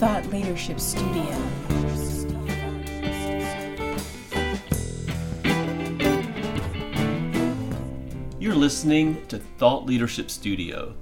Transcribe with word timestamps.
Thought 0.00 0.24
Leadership 0.28 0.80
Studio. 0.80 1.36
You're 8.38 8.54
listening 8.54 9.26
to 9.26 9.38
Thought 9.58 9.84
Leadership 9.84 10.30
Studio, 10.30 10.94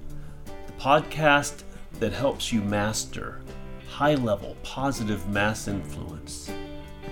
the 0.67 0.73
podcast 0.73 1.63
that 2.01 2.11
helps 2.11 2.51
you 2.51 2.59
master 2.59 3.39
high 3.87 4.15
level 4.15 4.57
positive 4.63 5.25
mass 5.29 5.69
influence 5.69 6.51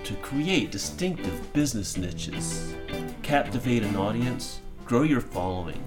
to 0.04 0.14
create 0.16 0.70
distinctive 0.70 1.54
business 1.54 1.96
niches, 1.96 2.74
captivate 3.22 3.82
an 3.82 3.96
audience, 3.96 4.60
grow 4.84 5.04
your 5.04 5.22
following, 5.22 5.82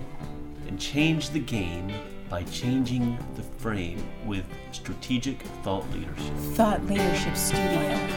and 0.68 0.80
change 0.80 1.30
the 1.30 1.40
game 1.40 1.94
by 2.32 2.44
changing 2.44 3.20
the 3.36 3.42
frame 3.42 4.02
with 4.26 4.46
strategic 4.72 5.42
thought 5.64 5.86
leadership. 5.92 6.34
Thought 6.56 6.86
Leadership 6.86 7.36
Studio. 7.36 8.08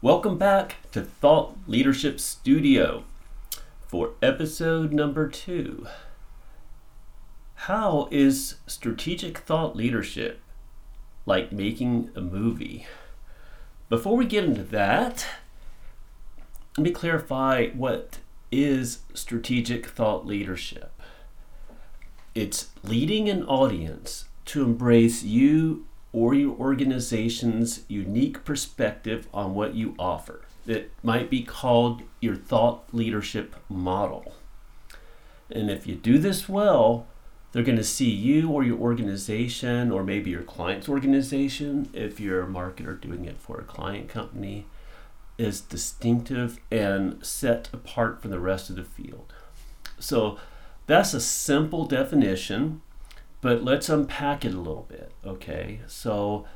Welcome 0.00 0.36
back 0.36 0.78
to 0.90 1.02
Thought 1.02 1.56
Leadership 1.68 2.18
Studio 2.18 3.04
for 3.86 4.14
episode 4.20 4.92
number 4.92 5.28
two. 5.28 5.86
How 7.54 8.08
is 8.10 8.56
strategic 8.66 9.38
thought 9.38 9.76
leadership 9.76 10.40
like 11.24 11.52
making 11.52 12.10
a 12.16 12.20
movie? 12.20 12.88
Before 13.88 14.16
we 14.16 14.26
get 14.26 14.42
into 14.42 14.64
that, 14.64 15.24
let 16.76 16.82
me 16.82 16.90
clarify 16.90 17.68
what 17.68 18.18
is 18.52 19.00
strategic 19.14 19.86
thought 19.86 20.26
leadership. 20.26 20.92
It's 22.34 22.68
leading 22.84 23.28
an 23.28 23.42
audience 23.44 24.26
to 24.46 24.62
embrace 24.62 25.22
you 25.22 25.86
or 26.12 26.34
your 26.34 26.54
organization's 26.56 27.82
unique 27.88 28.44
perspective 28.44 29.26
on 29.32 29.54
what 29.54 29.74
you 29.74 29.94
offer. 29.98 30.42
It 30.66 30.92
might 31.02 31.30
be 31.30 31.42
called 31.42 32.02
your 32.20 32.36
thought 32.36 32.84
leadership 32.92 33.56
model. 33.68 34.34
And 35.50 35.70
if 35.70 35.86
you 35.86 35.94
do 35.94 36.18
this 36.18 36.48
well, 36.48 37.06
they're 37.52 37.62
going 37.62 37.76
to 37.76 37.84
see 37.84 38.10
you 38.10 38.50
or 38.50 38.62
your 38.62 38.78
organization, 38.78 39.90
or 39.90 40.02
maybe 40.02 40.30
your 40.30 40.42
client's 40.42 40.88
organization, 40.88 41.90
if 41.92 42.18
you're 42.18 42.42
a 42.42 42.46
marketer 42.46 42.98
doing 42.98 43.26
it 43.26 43.38
for 43.38 43.58
a 43.58 43.64
client 43.64 44.08
company, 44.08 44.66
is 45.42 45.60
distinctive 45.60 46.60
and 46.70 47.24
set 47.24 47.68
apart 47.72 48.22
from 48.22 48.30
the 48.30 48.40
rest 48.40 48.70
of 48.70 48.76
the 48.76 48.84
field. 48.84 49.32
So 49.98 50.38
that's 50.86 51.14
a 51.14 51.20
simple 51.20 51.84
definition, 51.84 52.82
but 53.40 53.64
let's 53.64 53.88
unpack 53.88 54.44
it 54.44 54.54
a 54.54 54.58
little 54.58 54.86
bit, 54.88 55.12
okay? 55.26 55.80
So 55.86 56.46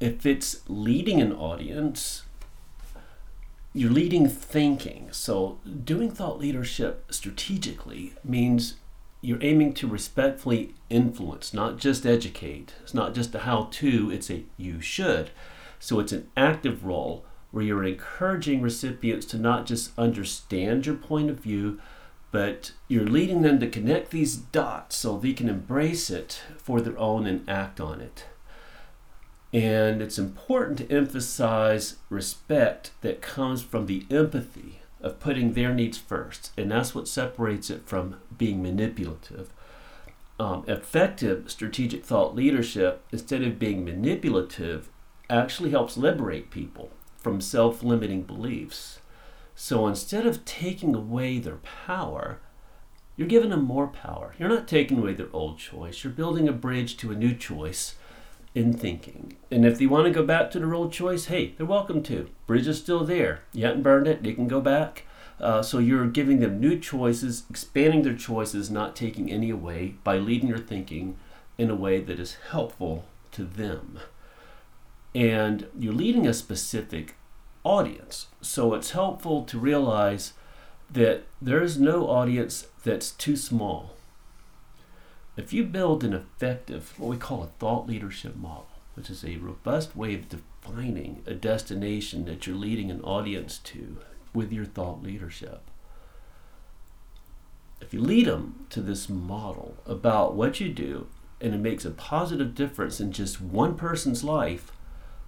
if 0.00 0.24
it's 0.24 0.62
leading 0.68 1.20
an 1.20 1.32
audience, 1.32 2.22
you're 3.72 3.90
leading 3.90 4.28
thinking. 4.28 5.08
So 5.10 5.58
doing 5.84 6.10
thought 6.10 6.38
leadership 6.38 7.12
strategically 7.12 8.12
means 8.22 8.76
you're 9.20 9.42
aiming 9.42 9.74
to 9.74 9.86
respectfully 9.86 10.74
influence, 10.90 11.54
not 11.54 11.78
just 11.78 12.04
educate. 12.04 12.74
It's 12.82 12.94
not 12.94 13.14
just 13.14 13.34
a 13.34 13.40
how 13.40 13.68
to, 13.72 14.10
it's 14.10 14.30
a 14.30 14.44
you 14.56 14.80
should. 14.80 15.30
So 15.78 16.00
it's 16.00 16.12
an 16.12 16.28
active 16.36 16.84
role 16.84 17.24
where 17.52 17.62
you're 17.62 17.84
encouraging 17.84 18.62
recipients 18.62 19.26
to 19.26 19.38
not 19.38 19.66
just 19.66 19.96
understand 19.98 20.86
your 20.86 20.96
point 20.96 21.30
of 21.30 21.38
view, 21.38 21.78
but 22.32 22.72
you're 22.88 23.06
leading 23.06 23.42
them 23.42 23.60
to 23.60 23.68
connect 23.68 24.10
these 24.10 24.36
dots 24.36 24.96
so 24.96 25.18
they 25.18 25.34
can 25.34 25.50
embrace 25.50 26.08
it 26.10 26.40
for 26.56 26.80
their 26.80 26.98
own 26.98 27.26
and 27.26 27.48
act 27.48 27.78
on 27.78 28.00
it. 28.00 28.24
And 29.52 30.00
it's 30.00 30.18
important 30.18 30.78
to 30.78 30.90
emphasize 30.90 31.96
respect 32.08 32.92
that 33.02 33.20
comes 33.20 33.62
from 33.62 33.84
the 33.84 34.06
empathy 34.10 34.80
of 35.02 35.20
putting 35.20 35.52
their 35.52 35.74
needs 35.74 35.98
first. 35.98 36.52
And 36.56 36.70
that's 36.70 36.94
what 36.94 37.06
separates 37.06 37.68
it 37.68 37.82
from 37.86 38.16
being 38.38 38.62
manipulative. 38.62 39.50
Um, 40.40 40.64
effective 40.66 41.50
strategic 41.50 42.02
thought 42.02 42.34
leadership, 42.34 43.04
instead 43.12 43.42
of 43.42 43.58
being 43.58 43.84
manipulative, 43.84 44.88
actually 45.28 45.70
helps 45.70 45.98
liberate 45.98 46.50
people 46.50 46.90
from 47.22 47.40
self 47.40 47.82
limiting 47.82 48.22
beliefs. 48.22 49.00
So 49.54 49.86
instead 49.86 50.26
of 50.26 50.44
taking 50.44 50.94
away 50.94 51.38
their 51.38 51.58
power, 51.86 52.40
you're 53.16 53.28
giving 53.28 53.50
them 53.50 53.64
more 53.64 53.86
power. 53.86 54.34
You're 54.38 54.48
not 54.48 54.66
taking 54.66 54.98
away 54.98 55.14
their 55.14 55.28
old 55.32 55.58
choice. 55.58 56.02
You're 56.02 56.12
building 56.12 56.48
a 56.48 56.52
bridge 56.52 56.96
to 56.98 57.12
a 57.12 57.16
new 57.16 57.34
choice 57.34 57.94
in 58.54 58.72
thinking. 58.72 59.36
And 59.50 59.64
if 59.64 59.78
they 59.78 59.86
want 59.86 60.06
to 60.06 60.10
go 60.10 60.24
back 60.24 60.50
to 60.50 60.58
their 60.58 60.74
old 60.74 60.92
choice, 60.92 61.26
hey, 61.26 61.54
they're 61.56 61.66
welcome 61.66 62.02
to. 62.04 62.28
Bridge 62.46 62.66
is 62.66 62.78
still 62.78 63.04
there. 63.04 63.40
You 63.52 63.66
haven't 63.66 63.82
burned 63.82 64.06
it, 64.06 64.22
they 64.22 64.32
can 64.32 64.48
go 64.48 64.60
back. 64.60 65.04
Uh, 65.40 65.62
so 65.62 65.78
you're 65.78 66.06
giving 66.06 66.40
them 66.40 66.60
new 66.60 66.78
choices, 66.78 67.44
expanding 67.50 68.02
their 68.02 68.14
choices, 68.14 68.70
not 68.70 68.94
taking 68.94 69.30
any 69.30 69.50
away 69.50 69.94
by 70.04 70.16
leading 70.16 70.48
your 70.48 70.58
thinking 70.58 71.16
in 71.58 71.70
a 71.70 71.74
way 71.74 72.00
that 72.00 72.20
is 72.20 72.36
helpful 72.50 73.04
to 73.32 73.44
them 73.44 73.98
and 75.14 75.66
you're 75.78 75.92
leading 75.92 76.26
a 76.26 76.34
specific 76.34 77.16
audience. 77.64 78.26
So 78.40 78.74
it's 78.74 78.92
helpful 78.92 79.44
to 79.44 79.58
realize 79.58 80.32
that 80.90 81.24
there 81.40 81.62
is 81.62 81.78
no 81.78 82.08
audience 82.08 82.66
that's 82.84 83.10
too 83.10 83.36
small. 83.36 83.94
If 85.36 85.52
you 85.52 85.64
build 85.64 86.04
an 86.04 86.12
effective, 86.12 86.94
what 86.98 87.08
we 87.08 87.16
call 87.16 87.42
a 87.42 87.46
thought 87.58 87.86
leadership 87.86 88.36
model, 88.36 88.68
which 88.94 89.08
is 89.08 89.24
a 89.24 89.36
robust 89.36 89.96
way 89.96 90.14
of 90.14 90.28
defining 90.28 91.22
a 91.26 91.34
destination 91.34 92.26
that 92.26 92.46
you're 92.46 92.56
leading 92.56 92.90
an 92.90 93.00
audience 93.00 93.58
to 93.58 93.96
with 94.34 94.52
your 94.52 94.66
thought 94.66 95.02
leadership, 95.02 95.62
if 97.80 97.94
you 97.94 98.00
lead 98.00 98.26
them 98.26 98.66
to 98.70 98.80
this 98.80 99.08
model 99.08 99.76
about 99.86 100.34
what 100.34 100.60
you 100.60 100.68
do 100.68 101.06
and 101.40 101.54
it 101.54 101.58
makes 101.58 101.84
a 101.84 101.90
positive 101.90 102.54
difference 102.54 103.00
in 103.00 103.10
just 103.10 103.40
one 103.40 103.74
person's 103.74 104.22
life, 104.22 104.72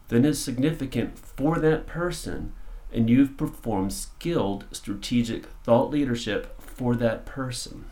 then 0.09 0.25
is 0.25 0.43
significant 0.43 1.19
for 1.19 1.59
that 1.59 1.87
person 1.87 2.53
and 2.95 3.11
you've 3.11 3.37
performed 3.37 3.93
skilled 3.93 4.65
strategic 4.71 5.47
thought 5.65 5.91
leadership 5.91 6.61
for 6.61 6.95
that 6.95 7.27
person. 7.27 7.87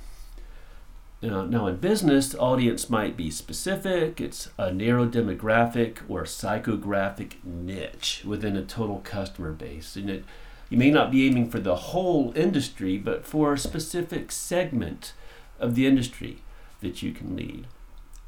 Now, 1.21 1.45
now, 1.45 1.67
in 1.69 1.77
business, 1.77 2.31
the 2.31 2.39
audience 2.39 2.91
might 2.91 3.17
be 3.17 3.31
specific, 3.31 4.21
it's 4.21 4.51
a 4.59 4.72
narrow 4.72 5.06
demographic 5.06 5.99
or 6.09 6.22
psychographic 6.22 7.34
niche 7.45 8.22
within 8.25 8.56
a 8.56 8.65
total 8.65 9.01
customer 9.05 9.53
base. 9.53 9.95
And 9.95 10.11
it, 10.11 10.25
you 10.69 10.78
may 10.78 10.91
not 10.91 11.12
be 11.12 11.27
aiming 11.27 11.49
for 11.51 11.61
the 11.61 11.77
whole 11.77 12.33
industry, 12.34 12.99
but 12.99 13.25
for 13.25 13.53
a 13.53 13.59
specific 13.59 14.33
segment 14.33 15.12
of 15.61 15.77
the 15.77 15.87
industry 15.87 16.39
that 16.81 17.03
you 17.03 17.12
can 17.12 17.37
lead. 17.37 17.67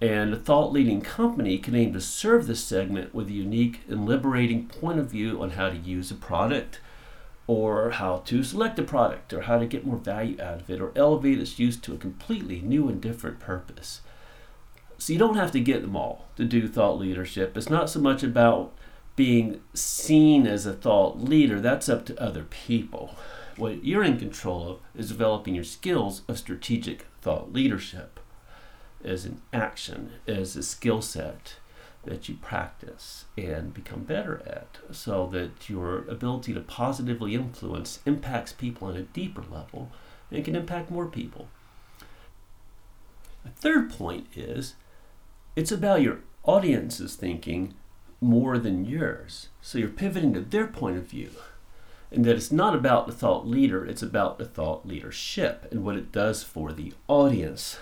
And 0.04 0.34
a 0.34 0.37
thought 0.37 0.70
leading 0.70 1.00
company 1.00 1.56
can 1.56 1.75
aim 1.75 1.94
to 1.94 2.00
serve 2.00 2.47
this 2.47 2.62
segment 2.62 3.15
with 3.15 3.28
a 3.28 3.32
unique 3.32 3.81
and 3.88 4.04
liberating 4.04 4.66
point 4.66 4.98
of 4.98 5.10
view 5.10 5.42
on 5.42 5.53
how 5.53 5.70
to 5.70 5.78
use 5.78 6.10
a 6.10 6.15
product, 6.15 6.78
or 7.47 7.88
how 7.88 8.19
to 8.26 8.44
select 8.44 8.78
a 8.78 8.82
product, 8.82 9.32
or 9.32 9.41
how 9.43 9.59
to 9.59 9.64
get 9.64 9.87
more 9.87 9.97
value 9.97 10.38
out 10.38 10.60
of 10.60 10.69
it, 10.69 10.78
or 10.78 10.93
elevate 10.94 11.41
its 11.41 11.59
use 11.59 11.78
to 11.78 11.94
a 11.94 11.97
completely 11.97 12.60
new 12.60 12.87
and 12.87 13.00
different 13.00 13.41
purpose. 13.41 14.03
So 14.98 15.14
you 15.14 15.19
don't 15.19 15.37
have 15.37 15.53
to 15.53 15.60
get 15.60 15.81
them 15.81 15.97
all 15.97 16.26
to 16.37 16.44
do 16.44 16.69
thought 16.69 16.98
leadership. 16.98 17.56
It's 17.56 17.70
not 17.70 17.88
so 17.88 17.98
much 17.98 18.22
about 18.22 18.75
being 19.16 19.62
seen 19.72 20.47
as 20.47 20.66
a 20.66 20.75
thought 20.75 21.19
leader, 21.19 21.60
that's 21.60 21.88
up 21.88 22.04
to 22.04 22.22
other 22.22 22.44
people. 22.44 23.14
What 23.56 23.82
you're 23.87 24.04
in 24.04 24.19
control 24.19 24.69
of 24.69 24.81
is 24.94 25.09
developing 25.09 25.54
your 25.54 25.64
skills 25.64 26.20
of 26.28 26.38
strategic 26.38 27.06
thought 27.22 27.54
leadership 27.54 28.13
as 29.05 29.25
an 29.25 29.41
action, 29.53 30.12
as 30.27 30.56
a 30.56 30.62
skill 30.62 31.03
set 31.03 31.56
that 32.05 32.29
you 32.29 32.37
practice 32.37 33.25
and 33.37 33.73
become 33.73 34.05
better 34.05 34.43
at 34.47 34.79
so 34.95 35.27
that 35.33 35.69
your 35.69 35.99
ability 36.09 36.53
to 36.55 36.61
positively 36.61 37.35
influence 37.35 38.01
impacts 38.05 38.53
people 38.53 38.89
on 38.89 38.97
a 38.97 39.03
deeper 39.03 39.43
level 39.51 39.91
and 40.31 40.45
can 40.45 40.56
impact 40.56 40.91
more 40.91 41.06
people. 41.06 41.49
A 43.45 43.51
third 43.51 43.91
point 43.91 44.27
is 44.35 44.75
it's 45.56 45.73
about 45.73 46.03
your 46.03 46.19
audience's 46.45 47.15
thinking 47.15 47.75
more 48.21 48.59
than 48.59 48.85
yours. 48.85 49.49
So 49.61 49.79
you're 49.79 49.89
pivoting 49.89 50.33
to 50.35 50.41
their 50.41 50.67
point 50.67 50.97
of 50.97 51.06
view. 51.06 51.31
And 52.11 52.25
that 52.25 52.37
it's 52.37 52.53
not 52.53 52.75
about 52.75 53.06
the 53.06 53.12
thought 53.12 53.47
leader, 53.47 53.85
it's 53.85 54.03
about 54.03 54.39
the 54.39 54.45
thought 54.45 54.87
leadership 54.87 55.67
and 55.71 55.83
what 55.83 55.97
it 55.97 56.12
does 56.12 56.43
for 56.43 56.73
the 56.73 56.93
audience 57.09 57.79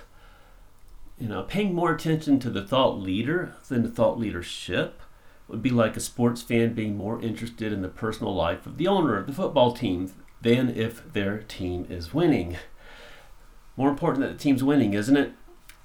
you 1.22 1.28
know, 1.28 1.44
paying 1.44 1.72
more 1.72 1.94
attention 1.94 2.40
to 2.40 2.50
the 2.50 2.66
thought 2.66 2.98
leader 2.98 3.54
than 3.68 3.84
the 3.84 3.88
thought 3.88 4.18
leadership 4.18 5.00
would 5.46 5.62
be 5.62 5.70
like 5.70 5.96
a 5.96 6.00
sports 6.00 6.42
fan 6.42 6.74
being 6.74 6.96
more 6.96 7.22
interested 7.22 7.72
in 7.72 7.80
the 7.80 7.86
personal 7.86 8.34
life 8.34 8.66
of 8.66 8.76
the 8.76 8.88
owner 8.88 9.16
of 9.16 9.28
the 9.28 9.32
football 9.32 9.70
team 9.70 10.12
than 10.40 10.68
if 10.70 11.12
their 11.12 11.38
team 11.38 11.86
is 11.88 12.12
winning. 12.12 12.56
More 13.76 13.88
important 13.88 14.26
that 14.26 14.32
the 14.32 14.42
team's 14.42 14.64
winning, 14.64 14.94
isn't 14.94 15.16
it? 15.16 15.32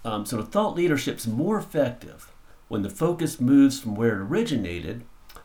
Um, 0.03 0.25
so 0.25 0.37
the 0.37 0.43
thought 0.43 0.73
leadership's 0.73 1.27
more 1.27 1.59
effective 1.59 2.31
when 2.67 2.81
the 2.81 2.89
focus 2.89 3.39
moves 3.39 3.79
from 3.79 3.93
where 3.93 4.13
it 4.13 4.23
originated 4.23 5.03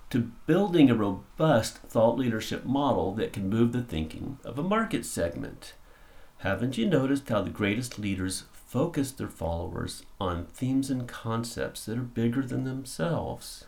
to 0.08 0.32
building 0.46 0.88
a 0.88 0.94
robust 0.94 1.76
thought 1.80 2.16
leadership 2.16 2.64
model 2.64 3.12
that 3.16 3.34
can 3.34 3.50
move 3.50 3.72
the 3.72 3.82
thinking 3.82 4.38
of 4.42 4.58
a 4.58 4.62
market 4.62 5.04
segment. 5.04 5.74
Haven't 6.38 6.78
you 6.78 6.88
noticed 6.88 7.28
how 7.28 7.42
the 7.42 7.50
greatest 7.50 7.98
leaders 7.98 8.44
focus 8.72 9.10
their 9.10 9.28
followers 9.28 10.02
on 10.18 10.46
themes 10.46 10.88
and 10.88 11.06
concepts 11.06 11.84
that 11.84 11.98
are 11.98 12.00
bigger 12.00 12.40
than 12.40 12.64
themselves? 12.64 13.66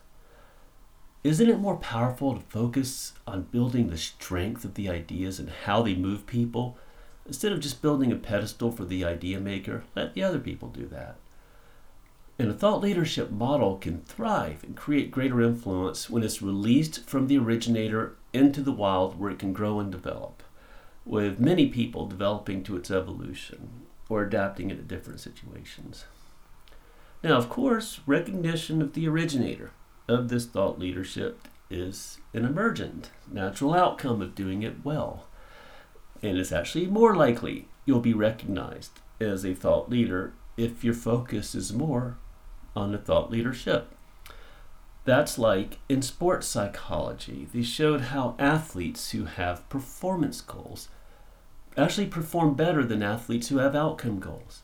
Isn't 1.23 1.51
it 1.51 1.59
more 1.59 1.77
powerful 1.77 2.33
to 2.35 2.41
focus 2.41 3.13
on 3.27 3.43
building 3.43 3.91
the 3.91 3.99
strength 3.99 4.65
of 4.65 4.77
the 4.77 4.89
ideas 4.89 5.39
and 5.39 5.51
how 5.51 5.83
they 5.83 5.95
move 5.95 6.27
people 6.27 6.79
instead 7.27 7.53
of 7.53 7.61
just 7.61 7.83
building 7.83 8.13
a 8.13 8.17
pedestal 8.17 8.71
for 8.71 8.87
the 8.87 9.05
idea 9.05 9.39
maker? 9.41 9.85
Let 9.95 10.15
the 10.15 10.23
other 10.23 10.39
people 10.39 10.71
do 10.71 10.87
that. 10.87 11.17
And 12.39 12.49
a 12.49 12.55
thought 12.55 12.81
leadership 12.81 13.31
model 13.31 13.77
can 13.77 14.01
thrive 14.07 14.65
and 14.65 14.75
create 14.75 15.11
greater 15.11 15.43
influence 15.43 16.09
when 16.09 16.23
it's 16.23 16.41
released 16.41 17.05
from 17.05 17.27
the 17.27 17.37
originator 17.37 18.17
into 18.33 18.63
the 18.63 18.73
wild 18.73 19.21
where 19.21 19.31
it 19.31 19.39
can 19.39 19.53
grow 19.53 19.81
and 19.81 19.93
develop, 19.93 20.43
with 21.05 21.39
many 21.39 21.69
people 21.69 22.07
developing 22.07 22.65
to 22.65 22.75
its 22.79 22.91
evolution 22.91 23.84
or 24.09 24.23
adapting 24.23 24.71
it 24.71 24.77
to 24.77 24.83
different 24.83 25.21
situations. 25.21 26.05
Now, 27.23 27.37
of 27.37 27.49
course, 27.49 28.01
recognition 28.07 28.83
of 28.83 28.93
the 28.93 29.09
originator 29.09 29.71
of 30.09 30.29
this 30.29 30.47
thought 30.47 30.79
leadership 30.79 31.49
is 31.71 32.19
an 32.35 32.45
emergent, 32.45 33.11
natural 33.31 33.75
outcome 33.75 34.21
of 34.21 34.35
doing 34.35 34.63
it 34.63 34.85
well. 34.85 35.27
And 36.23 36.39
it's 36.39 36.53
actually 36.53 36.87
more 36.87 37.15
likely 37.15 37.69
you'll 37.87 38.01
be 38.01 38.15
recognized 38.15 39.01
as 39.21 39.45
a 39.45 39.55
thought 39.55 39.89
leader 39.89 40.33
if 40.57 40.85
your 40.85 40.95
focus 40.95 41.55
is 41.55 41.73
more 41.73 42.17
on 42.77 42.93
the 42.93 42.99
thought 42.99 43.31
leadership. 43.31 43.91
That's 45.05 45.39
like 45.39 45.79
in 45.89 46.03
sports 46.03 46.47
psychology. 46.47 47.47
They 47.53 47.63
showed 47.63 48.03
how 48.03 48.37
athletes 48.39 49.11
who 49.11 49.25
have 49.25 49.69
performance 49.69 50.41
goals 50.41 50.89
actually 51.77 52.07
perform 52.07 52.55
better 52.55 52.85
than 52.85 53.03
athletes 53.03 53.49
who 53.49 53.59
have 53.59 53.75
outcome 53.75 54.21
goals. 54.21 54.63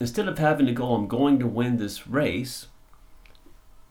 Instead 0.00 0.28
of 0.28 0.38
having 0.38 0.66
to 0.66 0.72
go, 0.72 0.94
I'm 0.94 1.06
going 1.06 1.38
to 1.38 1.46
win 1.46 1.78
this 1.78 2.06
race, 2.06 2.66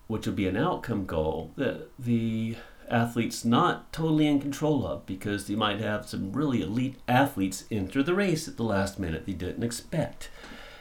which 0.07 0.27
would 0.27 0.35
be 0.35 0.47
an 0.47 0.57
outcome 0.57 1.05
goal 1.05 1.51
that 1.55 1.89
the 1.97 2.57
athlete's 2.89 3.43
not 3.43 3.91
totally 3.91 4.27
in 4.27 4.39
control 4.39 4.85
of 4.85 5.05
because 5.05 5.47
they 5.47 5.55
might 5.55 5.79
have 5.79 6.07
some 6.07 6.31
really 6.31 6.61
elite 6.61 6.95
athletes 7.07 7.65
enter 7.71 8.03
the 8.03 8.13
race 8.13 8.47
at 8.47 8.57
the 8.57 8.63
last 8.63 8.99
minute 8.99 9.25
they 9.25 9.33
didn't 9.33 9.63
expect 9.63 10.29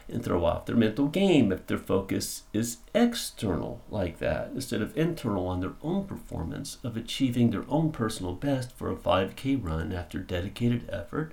and 0.08 0.22
throw 0.22 0.44
off 0.44 0.66
their 0.66 0.76
mental 0.76 1.06
game 1.06 1.50
if 1.52 1.66
their 1.66 1.78
focus 1.78 2.42
is 2.52 2.78
external 2.94 3.80
like 3.90 4.18
that 4.18 4.50
instead 4.54 4.82
of 4.82 4.96
internal 4.96 5.46
on 5.46 5.60
their 5.60 5.74
own 5.82 6.04
performance 6.04 6.78
of 6.84 6.96
achieving 6.96 7.50
their 7.50 7.64
own 7.68 7.90
personal 7.90 8.32
best 8.32 8.72
for 8.72 8.90
a 8.90 8.96
5k 8.96 9.62
run 9.62 9.92
after 9.92 10.18
dedicated 10.18 10.88
effort 10.90 11.32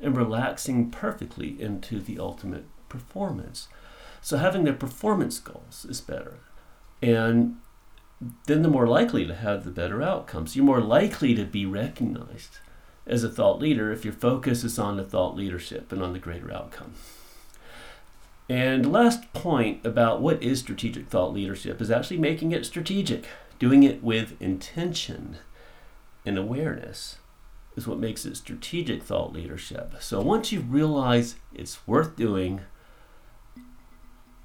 and 0.00 0.16
relaxing 0.16 0.90
perfectly 0.90 1.60
into 1.60 2.00
the 2.00 2.18
ultimate 2.18 2.64
performance. 2.88 3.68
So 4.20 4.36
having 4.36 4.64
their 4.64 4.72
performance 4.74 5.38
goals 5.38 5.86
is 5.88 6.00
better. 6.00 6.38
And 7.00 7.56
then 8.46 8.62
the 8.62 8.68
more 8.68 8.86
likely 8.86 9.26
to 9.26 9.34
have 9.34 9.64
the 9.64 9.70
better 9.70 10.00
outcomes. 10.02 10.54
You're 10.54 10.64
more 10.64 10.80
likely 10.80 11.34
to 11.34 11.44
be 11.44 11.66
recognized 11.66 12.58
as 13.04 13.24
a 13.24 13.28
thought 13.28 13.58
leader 13.58 13.90
if 13.90 14.04
your 14.04 14.14
focus 14.14 14.62
is 14.62 14.78
on 14.78 14.96
the 14.96 15.04
thought 15.04 15.34
leadership 15.34 15.90
and 15.90 16.02
on 16.02 16.12
the 16.12 16.20
greater 16.20 16.52
outcome 16.52 16.94
and 18.52 18.92
last 18.92 19.32
point 19.32 19.80
about 19.82 20.20
what 20.20 20.42
is 20.42 20.60
strategic 20.60 21.08
thought 21.08 21.32
leadership 21.32 21.80
is 21.80 21.90
actually 21.90 22.18
making 22.18 22.52
it 22.52 22.66
strategic, 22.66 23.24
doing 23.58 23.82
it 23.82 24.04
with 24.04 24.36
intention 24.42 25.38
and 26.26 26.36
awareness 26.36 27.16
is 27.76 27.86
what 27.86 27.98
makes 27.98 28.26
it 28.26 28.36
strategic 28.36 29.02
thought 29.02 29.32
leadership. 29.32 29.94
So 30.00 30.20
once 30.20 30.52
you 30.52 30.60
realize 30.60 31.36
it's 31.54 31.86
worth 31.86 32.14
doing, 32.14 32.60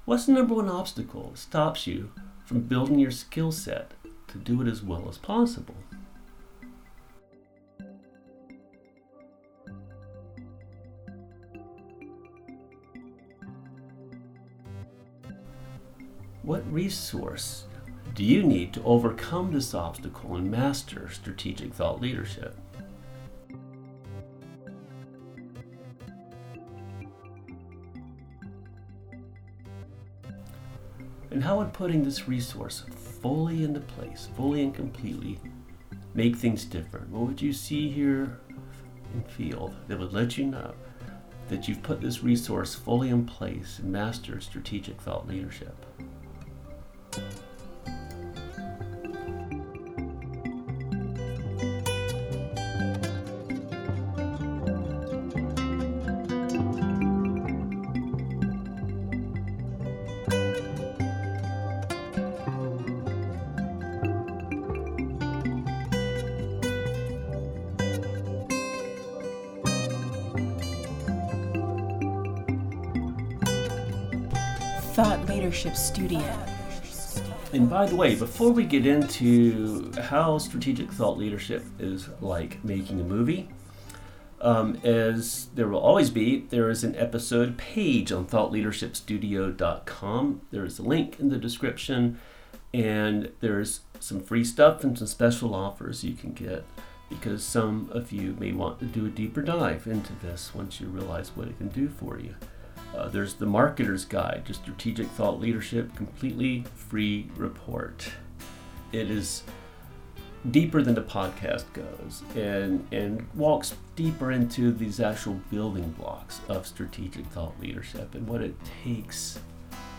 what's 0.06 0.24
the 0.24 0.32
number 0.32 0.54
one 0.54 0.70
obstacle 0.70 1.32
that 1.32 1.38
stops 1.38 1.86
you 1.86 2.10
from 2.46 2.60
building 2.60 2.98
your 2.98 3.10
skill 3.10 3.52
set 3.52 3.92
to 4.28 4.38
do 4.38 4.62
it 4.62 4.68
as 4.68 4.82
well 4.82 5.06
as 5.10 5.18
possible? 5.18 5.76
What 16.48 16.72
resource 16.72 17.66
do 18.14 18.24
you 18.24 18.42
need 18.42 18.72
to 18.72 18.82
overcome 18.82 19.52
this 19.52 19.74
obstacle 19.74 20.36
and 20.36 20.50
master 20.50 21.10
strategic 21.12 21.74
thought 21.74 22.00
leadership? 22.00 22.56
And 31.30 31.44
how 31.44 31.58
would 31.58 31.74
putting 31.74 32.02
this 32.02 32.26
resource 32.26 32.82
fully 33.20 33.62
into 33.62 33.80
place, 33.80 34.30
fully 34.34 34.62
and 34.62 34.74
completely, 34.74 35.38
make 36.14 36.34
things 36.34 36.64
different? 36.64 37.10
What 37.10 37.28
would 37.28 37.42
you 37.42 37.52
see 37.52 37.90
here 37.90 38.40
and 39.12 39.30
feel 39.32 39.74
that 39.86 39.98
would 39.98 40.14
let 40.14 40.38
you 40.38 40.46
know 40.46 40.72
that 41.48 41.68
you've 41.68 41.82
put 41.82 42.00
this 42.00 42.22
resource 42.22 42.74
fully 42.74 43.10
in 43.10 43.26
place 43.26 43.80
and 43.80 43.92
mastered 43.92 44.42
strategic 44.42 44.98
thought 44.98 45.28
leadership? 45.28 45.84
Thought 74.98 75.28
Leadership 75.28 75.76
Studio. 75.76 76.34
And 77.52 77.70
by 77.70 77.86
the 77.86 77.94
way, 77.94 78.16
before 78.16 78.50
we 78.50 78.64
get 78.64 78.84
into 78.84 79.92
how 79.92 80.38
strategic 80.38 80.90
thought 80.90 81.16
leadership 81.16 81.64
is 81.78 82.08
like 82.20 82.64
making 82.64 83.00
a 83.00 83.04
movie, 83.04 83.48
um, 84.40 84.80
as 84.82 85.50
there 85.54 85.68
will 85.68 85.78
always 85.78 86.10
be, 86.10 86.46
there 86.50 86.68
is 86.68 86.82
an 86.82 86.96
episode 86.96 87.56
page 87.56 88.10
on 88.10 88.26
thoughtleadershipstudio.com. 88.26 90.40
There 90.50 90.64
is 90.64 90.80
a 90.80 90.82
link 90.82 91.20
in 91.20 91.28
the 91.28 91.38
description, 91.38 92.18
and 92.74 93.30
there's 93.38 93.82
some 94.00 94.18
free 94.18 94.42
stuff 94.42 94.82
and 94.82 94.98
some 94.98 95.06
special 95.06 95.54
offers 95.54 96.02
you 96.02 96.14
can 96.14 96.32
get 96.32 96.64
because 97.08 97.44
some 97.44 97.88
of 97.92 98.10
you 98.10 98.36
may 98.40 98.50
want 98.50 98.80
to 98.80 98.84
do 98.84 99.06
a 99.06 99.10
deeper 99.10 99.42
dive 99.42 99.86
into 99.86 100.12
this 100.14 100.52
once 100.56 100.80
you 100.80 100.88
realize 100.88 101.28
what 101.36 101.46
it 101.46 101.56
can 101.56 101.68
do 101.68 101.88
for 101.88 102.18
you. 102.18 102.34
Uh, 102.96 103.08
there's 103.08 103.34
the 103.34 103.46
Marketer's 103.46 104.04
Guide 104.04 104.44
to 104.46 104.54
Strategic 104.54 105.06
Thought 105.08 105.40
Leadership, 105.40 105.94
completely 105.94 106.64
free 106.74 107.28
report. 107.36 108.10
It 108.92 109.10
is 109.10 109.42
deeper 110.50 110.82
than 110.82 110.94
the 110.94 111.02
podcast 111.02 111.64
goes 111.72 112.22
and, 112.34 112.86
and 112.92 113.26
walks 113.34 113.74
deeper 113.96 114.32
into 114.32 114.72
these 114.72 115.00
actual 115.00 115.34
building 115.50 115.90
blocks 115.98 116.40
of 116.48 116.66
strategic 116.66 117.26
thought 117.26 117.58
leadership 117.60 118.14
and 118.14 118.26
what 118.26 118.40
it 118.40 118.54
takes 118.84 119.38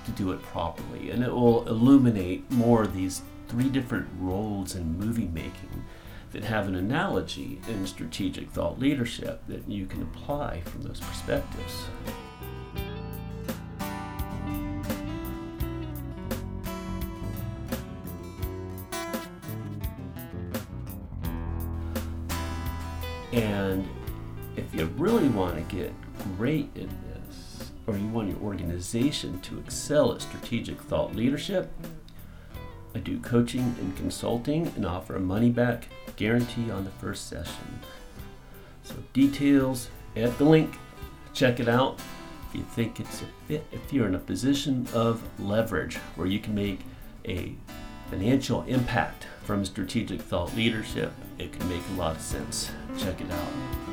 to 0.05 0.12
do 0.12 0.31
it 0.31 0.41
properly. 0.43 1.12
And 1.12 1.24
it 1.24 1.31
will 1.31 1.67
illuminate 1.67 2.50
more 2.51 2.84
of 2.84 2.96
these 2.96 3.22
three 3.48 3.69
different 3.69 4.08
roles 4.19 4.75
in 4.75 4.98
movie 4.98 5.29
making 5.34 5.84
that 6.31 6.43
have 6.43 6.67
an 6.67 6.75
analogy 6.75 7.60
in 7.67 7.86
strategic 7.86 8.50
thought 8.51 8.79
leadership 8.79 9.41
that 9.48 9.67
you 9.67 9.86
can 9.86 10.03
apply 10.03 10.62
from 10.62 10.84
those 10.84 11.00
perspectives. 11.00 11.86
Great 26.59 26.81
in 26.83 26.89
this, 27.13 27.71
or 27.87 27.97
you 27.97 28.07
want 28.07 28.29
your 28.29 28.39
organization 28.39 29.39
to 29.41 29.59
excel 29.59 30.13
at 30.13 30.21
strategic 30.21 30.79
thought 30.81 31.15
leadership, 31.15 31.71
I 32.95 32.99
do 32.99 33.19
coaching 33.19 33.75
and 33.79 33.95
consulting 33.95 34.67
and 34.75 34.85
offer 34.85 35.15
a 35.15 35.19
money 35.19 35.51
back 35.51 35.89
guarantee 36.15 36.71
on 36.71 36.85
the 36.85 36.91
first 36.91 37.27
session. 37.27 37.79
So, 38.83 38.95
details 39.13 39.89
at 40.15 40.37
the 40.37 40.43
link. 40.43 40.77
Check 41.33 41.59
it 41.59 41.69
out. 41.69 41.99
if 42.49 42.55
you 42.55 42.63
think 42.63 42.99
it's 42.99 43.21
a 43.21 43.25
fit, 43.47 43.63
if 43.71 43.93
you're 43.93 44.07
in 44.07 44.15
a 44.15 44.19
position 44.19 44.87
of 44.93 45.21
leverage 45.39 45.97
where 46.15 46.25
you 46.25 46.39
can 46.39 46.55
make 46.55 46.79
a 47.25 47.55
financial 48.09 48.63
impact 48.63 49.27
from 49.43 49.63
strategic 49.63 50.19
thought 50.19 50.55
leadership, 50.55 51.13
it 51.37 51.53
can 51.53 51.69
make 51.69 51.83
a 51.91 51.99
lot 51.99 52.15
of 52.15 52.21
sense. 52.21 52.71
Check 52.97 53.21
it 53.21 53.31
out. 53.31 53.88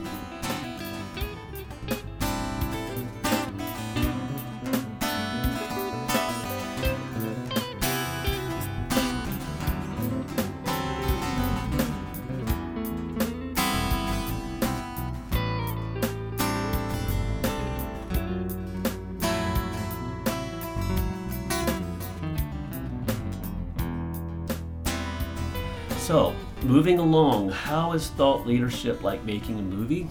Along, 27.17 27.49
how 27.49 27.93
is 27.93 28.11
thought 28.11 28.47
leadership 28.47 29.03
like 29.03 29.25
making 29.25 29.59
a 29.59 29.63
movie? 29.63 30.07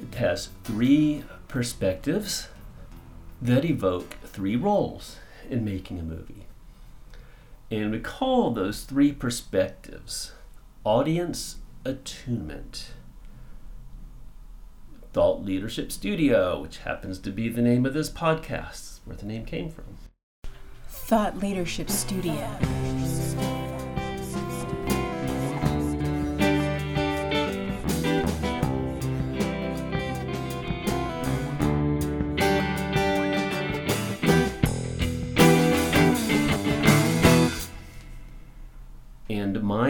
It 0.00 0.14
has 0.14 0.48
three 0.64 1.24
perspectives 1.46 2.48
that 3.42 3.66
evoke 3.66 4.16
three 4.24 4.56
roles 4.56 5.16
in 5.50 5.62
making 5.62 5.98
a 5.98 6.02
movie. 6.02 6.46
And 7.70 7.90
we 7.90 8.00
call 8.00 8.50
those 8.50 8.84
three 8.84 9.12
perspectives 9.12 10.32
audience 10.84 11.56
attunement, 11.84 12.92
thought 15.12 15.44
leadership 15.44 15.92
studio, 15.92 16.62
which 16.62 16.78
happens 16.78 17.18
to 17.18 17.30
be 17.30 17.50
the 17.50 17.62
name 17.62 17.84
of 17.84 17.92
this 17.92 18.08
podcast, 18.08 19.00
where 19.04 19.16
the 19.16 19.26
name 19.26 19.44
came 19.44 19.68
from. 19.68 19.98
Thought 20.88 21.38
Leadership 21.38 21.90
Studio. 21.90 22.48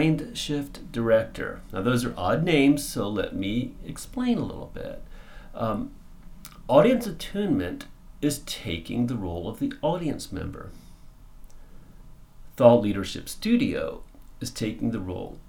Mind 0.05 0.37
Shift 0.37 0.91
Director. 0.91 1.61
Now, 1.73 1.81
those 1.81 2.05
are 2.05 2.13
odd 2.15 2.43
names, 2.43 2.87
so 2.87 3.09
let 3.09 3.35
me 3.35 3.73
explain 3.83 4.37
a 4.37 4.45
little 4.45 4.69
bit. 4.71 5.01
Um, 5.55 5.93
audience 6.67 7.07
attunement 7.07 7.85
is 8.21 8.43
taking 8.45 9.07
the 9.07 9.15
role 9.15 9.49
of 9.49 9.57
the 9.57 9.73
audience 9.81 10.31
member. 10.31 10.69
Thought 12.55 12.83
Leadership 12.83 13.27
Studio 13.27 14.03
is 14.39 14.51
taking 14.51 14.91
the 14.91 14.99
role 14.99 15.39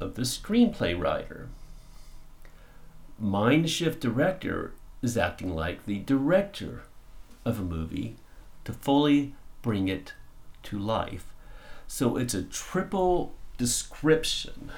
of 0.00 0.16
the 0.16 0.22
screenplay 0.22 1.00
writer. 1.00 1.48
Mind 3.16 3.70
Shift 3.70 4.00
Director 4.00 4.72
is 5.02 5.16
acting 5.16 5.54
like 5.54 5.86
the 5.86 6.00
director 6.00 6.82
of 7.44 7.60
a 7.60 7.62
movie 7.62 8.16
to 8.64 8.72
fully 8.72 9.36
bring 9.62 9.86
it 9.86 10.14
to 10.64 10.80
life. 10.80 11.32
So 11.86 12.16
it's 12.16 12.34
a 12.34 12.42
triple 12.42 13.36
description. 13.60 14.72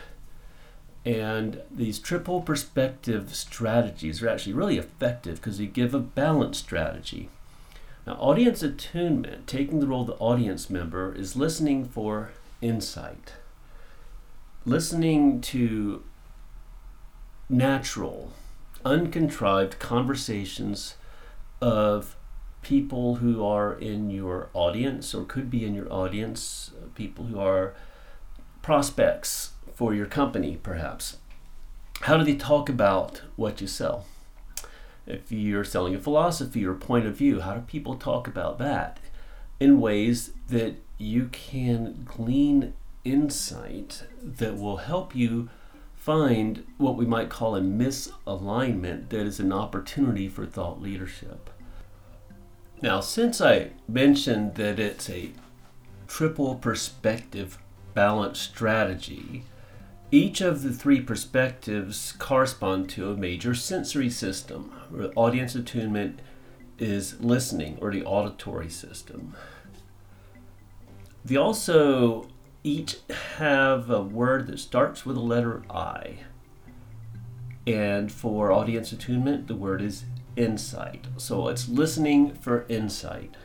And 1.07 1.63
these 1.71 2.01
triple 2.01 2.41
perspective 2.41 3.33
strategies 3.33 4.21
are 4.21 4.29
actually 4.29 4.55
really 4.55 4.77
effective 4.77 5.37
because 5.37 5.59
they 5.59 5.67
give 5.67 5.95
a 5.95 6.01
balanced 6.01 6.65
strategy. 6.65 7.29
Now, 8.05 8.15
audience 8.15 8.61
attunement, 8.61 9.47
taking 9.47 9.79
the 9.79 9.87
role 9.87 10.01
of 10.01 10.09
the 10.09 10.15
audience 10.15 10.69
member, 10.69 11.15
is 11.15 11.37
listening 11.37 11.85
for 11.85 12.33
insight, 12.61 13.35
listening 14.65 15.41
to 15.43 16.03
natural, 17.49 18.33
uncontrived 18.85 19.79
conversations 19.79 20.97
of 21.61 22.17
people 22.63 23.17
who 23.17 23.45
are 23.45 23.75
in 23.75 24.11
your 24.11 24.49
audience 24.55 25.15
or 25.15 25.25
could 25.25 25.49
be 25.49 25.65
in 25.65 25.73
your 25.73 25.93
audience, 25.93 26.73
uh, 26.77 26.87
people 26.97 27.27
who 27.27 27.39
are 27.39 27.75
prospects 28.63 29.53
for 29.75 29.95
your 29.95 30.07
company, 30.07 30.59
perhaps. 30.63 31.19
How 32.03 32.17
do 32.17 32.25
they 32.25 32.37
talk 32.37 32.69
about 32.69 33.23
what 33.37 33.61
you 33.61 33.67
sell? 33.67 34.07
If 35.07 35.33
you're 35.33 35.65
selling 35.65 35.95
a 35.95 35.99
philosophy 35.99 36.65
or 36.65 36.75
point 36.75 37.07
of 37.07 37.17
view, 37.17 37.41
how 37.41 37.55
do 37.55 37.61
people 37.63 37.97
talk 37.97 38.29
about 38.29 38.59
that 38.59 38.99
in 39.59 39.81
ways 39.81 40.31
that 40.49 40.77
you 40.99 41.29
can 41.33 42.05
glean 42.05 42.75
insight 43.05 44.05
that 44.23 44.57
will 44.57 44.79
help 44.79 45.15
you 45.15 45.49
find 45.97 46.65
what 46.79 46.97
we 46.97 47.05
might 47.05 47.31
call 47.31 47.57
a 47.57 47.61
misalignment 47.61 49.09
that 49.09 49.27
is 49.27 49.41
an 49.41 49.53
opportunity 49.53 50.29
for 50.29 50.47
thought 50.47 50.81
leadership? 50.81 51.51
Now, 52.81 53.01
since 53.01 53.41
I 53.41 53.71
mentioned 53.89 54.57
that 54.57 54.81
it's 54.81 55.09
a 55.09 55.33
triple 56.09 56.57
perspective 56.57 57.59
balance 57.95 58.39
strategy, 58.41 59.45
each 60.11 60.41
of 60.41 60.63
the 60.63 60.73
three 60.73 61.01
perspectives 61.01 62.13
correspond 62.13 62.91
to 62.91 63.11
a 63.11 63.17
major 63.17 63.55
sensory 63.55 64.11
system. 64.11 64.73
Audience 65.17 65.55
attunement 65.55 66.21
is 66.79 67.19
listening 67.21 67.79
or 67.81 67.91
the 67.91 68.05
auditory 68.05 68.69
system. 68.69 69.35
They 71.25 71.37
also 71.37 72.29
each 72.65 72.99
have 73.39 73.89
a 73.91 74.03
word 74.03 74.47
that 74.49 74.59
starts 74.59 75.07
with 75.07 75.17
the 75.17 75.23
letter 75.23 75.63
I. 75.71 76.19
And 77.67 78.11
for 78.11 78.53
audience 78.53 78.93
attunement, 78.93 79.47
the 79.47 79.55
word 79.55 79.81
is 79.81 80.05
insight. 80.37 81.07
So 81.17 81.49
it's 81.49 81.69
listening 81.69 82.35
for 82.35 82.67
insight. 82.69 83.37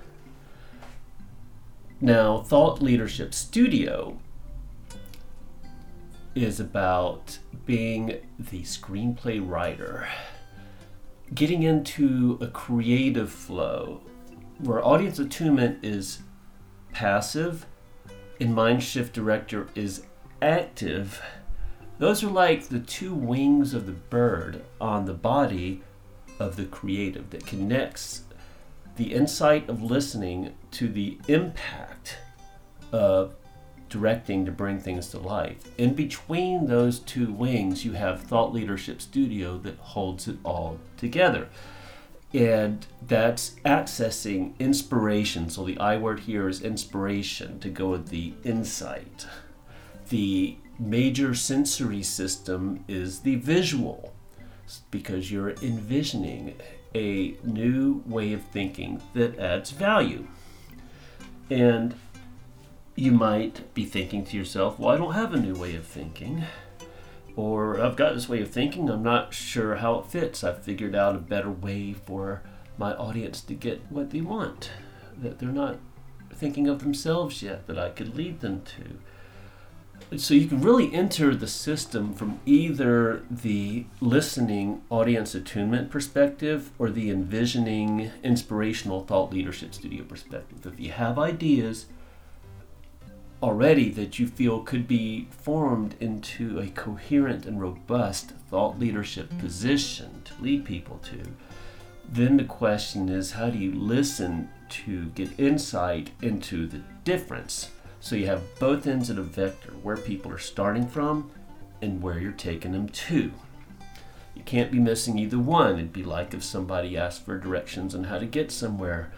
Now, 2.02 2.42
Thought 2.42 2.82
Leadership 2.82 3.34
Studio 3.34 4.20
is 6.44 6.60
about 6.60 7.40
being 7.66 8.20
the 8.38 8.62
screenplay 8.62 9.46
writer, 9.46 10.08
getting 11.34 11.64
into 11.64 12.38
a 12.40 12.48
creative 12.48 13.32
flow 13.32 14.02
where 14.60 14.86
audience 14.86 15.20
attunement 15.20 15.84
is 15.84 16.20
passive 16.94 17.66
and 18.40 18.54
mind 18.54 18.84
shift 18.84 19.14
director 19.14 19.68
is 19.76 20.04
active. 20.42 21.22
Those 21.98 22.24
are 22.24 22.30
like 22.30 22.68
the 22.68 22.80
two 22.80 23.14
wings 23.14 23.74
of 23.74 23.88
the 23.88 23.92
bird 23.92 24.64
on 24.80 25.06
the 25.06 25.14
body 25.14 25.82
of 26.40 26.56
the 26.56 26.66
creative 26.66 27.32
that 27.32 27.48
connects 27.48 28.24
the 28.96 29.14
insight 29.14 29.70
of 29.70 29.82
listening 29.82 30.54
to 30.72 30.88
the 30.88 31.20
impact 31.28 32.18
of 32.92 33.36
directing 33.90 34.46
to 34.46 34.52
bring 34.52 34.80
things 34.80 35.10
to 35.10 35.20
life. 35.20 35.64
In 35.78 35.94
between 35.94 36.68
those 36.68 37.00
two 37.00 37.32
wings, 37.32 37.86
you 37.86 37.94
have 37.94 38.24
Thought 38.24 38.54
Leadership 38.54 39.02
Studio 39.02 39.58
that 39.60 39.78
holds 39.80 40.28
it 40.28 40.38
all 40.44 40.80
together. 40.98 41.50
And 42.34 42.86
that's 43.02 43.56
accessing 43.66 44.58
inspiration. 44.60 45.50
So 45.50 45.64
the 45.64 45.80
I 45.80 45.98
word 45.98 46.22
here 46.22 46.48
is 46.50 46.62
inspiration 46.62 47.60
to 47.60 47.70
go 47.70 47.90
with 47.90 48.10
the 48.10 48.34
insight. 48.44 49.26
The 50.10 50.58
major 50.80 51.34
sensory 51.34 52.04
system 52.04 52.84
is 52.88 53.22
the 53.22 53.36
visual 53.36 54.14
because 54.92 55.32
you're 55.32 55.52
envisioning 55.62 56.56
a 56.94 57.36
new 57.44 58.04
way 58.06 58.34
of 58.34 58.44
thinking 58.44 59.02
that 59.14 59.40
adds 59.40 59.72
value. 59.72 60.28
And 61.50 61.96
you 62.98 63.12
might 63.12 63.74
be 63.76 63.86
thinking 63.86 64.26
to 64.26 64.36
yourself, 64.36 64.80
well, 64.80 64.90
I 64.90 64.98
don't 64.98 65.14
have 65.14 65.32
a 65.32 65.40
new 65.40 65.54
way 65.54 65.76
of 65.76 65.86
thinking. 65.86 66.44
Or 67.36 67.80
I've 67.80 67.96
got 67.96 68.16
this 68.16 68.28
way 68.28 68.42
of 68.42 68.50
thinking, 68.50 68.90
I'm 68.90 69.04
not 69.04 69.36
sure 69.36 69.76
how 69.76 70.00
it 70.00 70.08
fits. 70.08 70.44
I've 70.44 70.64
figured 70.64 70.96
out 70.96 71.16
a 71.16 71.20
better 71.20 71.52
way 71.52 71.94
for 71.94 72.42
my 72.76 72.94
audience 72.96 73.42
to 73.42 73.54
get 73.54 73.84
what 73.92 74.10
they 74.10 74.22
want, 74.22 74.72
that 75.16 75.38
they're 75.38 75.50
not 75.50 75.78
thinking 76.34 76.68
of 76.68 76.80
themselves 76.80 77.44
yet, 77.44 77.68
that 77.68 77.78
I 77.78 77.90
could 77.90 78.18
lead 78.18 78.40
them 78.40 78.64
to. 78.64 80.18
So 80.18 80.34
you 80.34 80.48
can 80.48 80.62
really 80.62 80.92
enter 80.92 81.36
the 81.36 81.48
system 81.48 82.16
from 82.16 82.40
either 82.48 83.22
the 83.30 83.86
listening 84.02 84.82
audience 84.90 85.36
attunement 85.36 85.92
perspective 85.92 86.72
or 86.80 86.90
the 86.90 87.12
envisioning 87.12 88.12
inspirational 88.24 89.02
thought 89.02 89.32
leadership 89.32 89.76
studio 89.76 90.04
perspective. 90.04 90.66
If 90.66 90.80
you 90.80 90.92
have 90.92 91.20
ideas, 91.20 91.86
already 93.42 93.90
that 93.92 94.18
you 94.18 94.28
feel 94.28 94.62
could 94.62 94.88
be 94.88 95.28
formed 95.30 95.96
into 96.00 96.60
a 96.60 96.68
coherent 96.68 97.46
and 97.46 97.62
robust 97.62 98.32
thought 98.50 98.80
leadership 98.80 99.30
position 99.38 100.22
to 100.26 100.34
lead 100.42 100.66
people 100.66 101.00
to, 101.04 101.22
then 102.10 102.38
the 102.38 102.44
question 102.44 103.10
is 103.10 103.32
how 103.32 103.50
do 103.50 103.58
you 103.58 103.72
listen 103.74 104.50
to 104.70 105.06
get 105.10 105.40
insight 105.40 106.12
into 106.22 106.66
the 106.68 106.82
difference? 107.04 107.70
So 108.00 108.16
you 108.16 108.28
have 108.28 108.60
both 108.60 108.88
ends 108.88 109.10
of 109.10 109.18
the 109.18 109.24
vector, 109.24 109.72
where 109.84 109.98
people 109.98 110.32
are 110.32 110.38
starting 110.38 110.88
from 110.88 111.30
and 111.82 112.02
where 112.02 112.20
you're 112.20 112.32
taking 112.32 112.72
them 112.72 112.90
to. 112.90 113.32
You 114.36 114.44
can't 114.46 114.72
be 114.72 114.80
missing 114.80 115.18
either 115.18 115.40
one. 115.40 115.76
It'd 115.76 115.94
be 115.94 116.04
like 116.04 116.34
if 116.34 116.44
somebody 116.44 116.98
asked 116.98 117.26
for 117.26 117.38
directions 117.38 117.96
on 117.96 118.06
how 118.06 118.20
to 118.20 118.26
get 118.26 118.52
somewhere. 118.52 119.12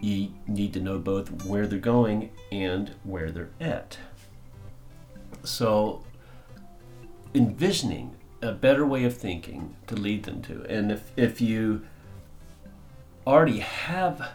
You 0.00 0.32
need 0.46 0.72
to 0.74 0.80
know 0.80 0.98
both 0.98 1.44
where 1.44 1.66
they're 1.66 1.78
going 1.78 2.30
and 2.52 2.92
where 3.04 3.30
they're 3.30 3.50
at. 3.60 3.98
So, 5.44 6.04
envisioning 7.34 8.16
a 8.42 8.52
better 8.52 8.86
way 8.86 9.04
of 9.04 9.16
thinking 9.16 9.76
to 9.86 9.96
lead 9.96 10.24
them 10.24 10.42
to. 10.42 10.64
And 10.68 10.92
if, 10.92 11.10
if 11.16 11.40
you 11.40 11.82
already 13.26 13.58
have 13.58 14.30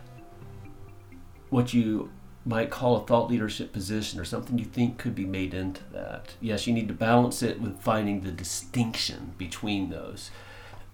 what 1.49 1.73
you 1.73 2.11
might 2.45 2.69
call 2.69 2.97
a 2.97 3.05
thought 3.05 3.29
leadership 3.29 3.71
position 3.71 4.19
or 4.19 4.25
something 4.25 4.57
you 4.57 4.65
think 4.65 4.97
could 4.97 5.15
be 5.15 5.25
made 5.25 5.53
into 5.53 5.81
that. 5.93 6.33
Yes, 6.41 6.67
you 6.67 6.73
need 6.73 6.87
to 6.89 6.93
balance 6.93 7.41
it 7.41 7.61
with 7.61 7.79
finding 7.79 8.21
the 8.21 8.31
distinction 8.31 9.33
between 9.37 9.89
those. 9.89 10.29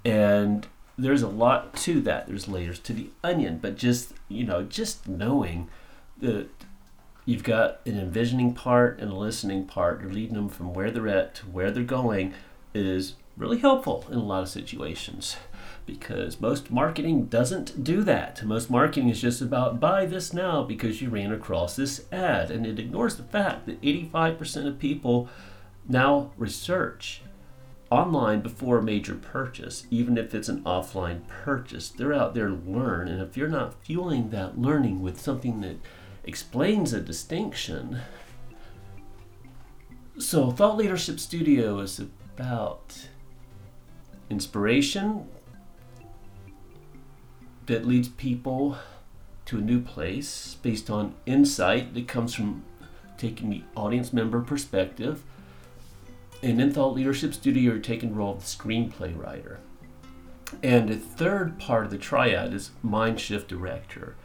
And 0.05 0.67
there's 0.99 1.21
a 1.21 1.27
lot 1.27 1.75
to 1.75 2.01
that. 2.01 2.27
There's 2.27 2.47
layers 2.47 2.79
to 2.79 2.93
the 2.93 3.09
onion, 3.23 3.59
but 3.61 3.77
just, 3.77 4.13
you 4.27 4.43
know, 4.43 4.63
just 4.63 5.07
knowing 5.07 5.69
that 6.19 6.49
you've 7.25 7.43
got 7.43 7.79
an 7.85 7.99
envisioning 7.99 8.53
part 8.53 8.99
and 8.99 9.11
a 9.11 9.15
listening 9.15 9.65
part, 9.65 10.01
you're 10.01 10.11
leading 10.11 10.35
them 10.35 10.49
from 10.49 10.73
where 10.73 10.91
they're 10.91 11.07
at 11.07 11.35
to 11.35 11.45
where 11.45 11.71
they're 11.71 11.83
going 11.83 12.33
is 12.73 13.15
really 13.37 13.59
helpful 13.59 14.05
in 14.09 14.17
a 14.17 14.23
lot 14.23 14.43
of 14.43 14.49
situations 14.49 15.37
because 15.85 16.39
most 16.39 16.69
marketing 16.69 17.25
doesn't 17.25 17.83
do 17.83 18.03
that. 18.03 18.43
Most 18.43 18.69
marketing 18.69 19.09
is 19.09 19.21
just 19.21 19.41
about 19.41 19.79
buy 19.79 20.05
this 20.05 20.33
now 20.33 20.63
because 20.63 21.01
you 21.01 21.09
ran 21.09 21.31
across 21.31 21.75
this 21.75 22.05
ad, 22.11 22.51
and 22.51 22.65
it 22.65 22.77
ignores 22.77 23.15
the 23.15 23.23
fact 23.23 23.65
that 23.65 23.81
85% 23.81 24.67
of 24.67 24.77
people 24.77 25.29
now 25.87 26.31
research 26.37 27.21
online 27.89 28.41
before 28.41 28.77
a 28.77 28.83
major 28.83 29.15
purchase, 29.15 29.87
even 29.89 30.17
if 30.17 30.35
it's 30.35 30.49
an 30.49 30.63
offline 30.63 31.27
purchase. 31.27 31.89
They're 31.89 32.13
out 32.13 32.33
there 32.33 32.47
to 32.49 32.53
learn, 32.53 33.07
and 33.07 33.21
if 33.21 33.35
you're 33.35 33.47
not 33.47 33.83
fueling 33.83 34.29
that 34.29 34.59
learning 34.59 35.01
with 35.01 35.19
something 35.19 35.61
that 35.61 35.77
explains 36.23 36.93
a 36.93 37.01
distinction, 37.01 37.99
so 40.17 40.51
Thought 40.51 40.77
Leadership 40.77 41.19
Studio 41.19 41.79
is 41.79 41.99
about 41.99 43.07
inspiration, 44.29 45.27
that 47.65 47.85
leads 47.85 48.09
people 48.09 48.77
to 49.45 49.57
a 49.59 49.61
new 49.61 49.79
place 49.79 50.57
based 50.61 50.89
on 50.89 51.15
insight 51.25 51.93
that 51.93 52.07
comes 52.07 52.33
from 52.33 52.63
taking 53.17 53.49
the 53.49 53.63
audience 53.75 54.11
member 54.11 54.41
perspective. 54.41 55.23
And 56.41 56.61
in 56.61 56.71
Thought 56.71 56.95
Leadership 56.95 57.33
Studio, 57.33 57.73
you're 57.73 57.81
taking 57.81 58.15
role 58.15 58.33
of 58.33 58.39
the 58.39 58.45
screenplay 58.45 59.17
writer. 59.17 59.59
And 60.63 60.89
the 60.89 60.95
third 60.95 61.59
part 61.59 61.85
of 61.85 61.91
the 61.91 61.97
triad 61.97 62.53
is 62.53 62.71
mind 62.81 63.19
shift 63.19 63.49
director. 63.49 64.15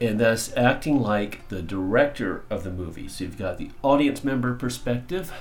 And 0.00 0.18
that's 0.18 0.56
acting 0.56 1.00
like 1.00 1.48
the 1.48 1.62
director 1.62 2.44
of 2.48 2.64
the 2.64 2.70
movie. 2.70 3.08
So 3.08 3.24
you've 3.24 3.38
got 3.38 3.58
the 3.58 3.70
audience 3.82 4.24
member 4.24 4.54
perspective, 4.54 5.32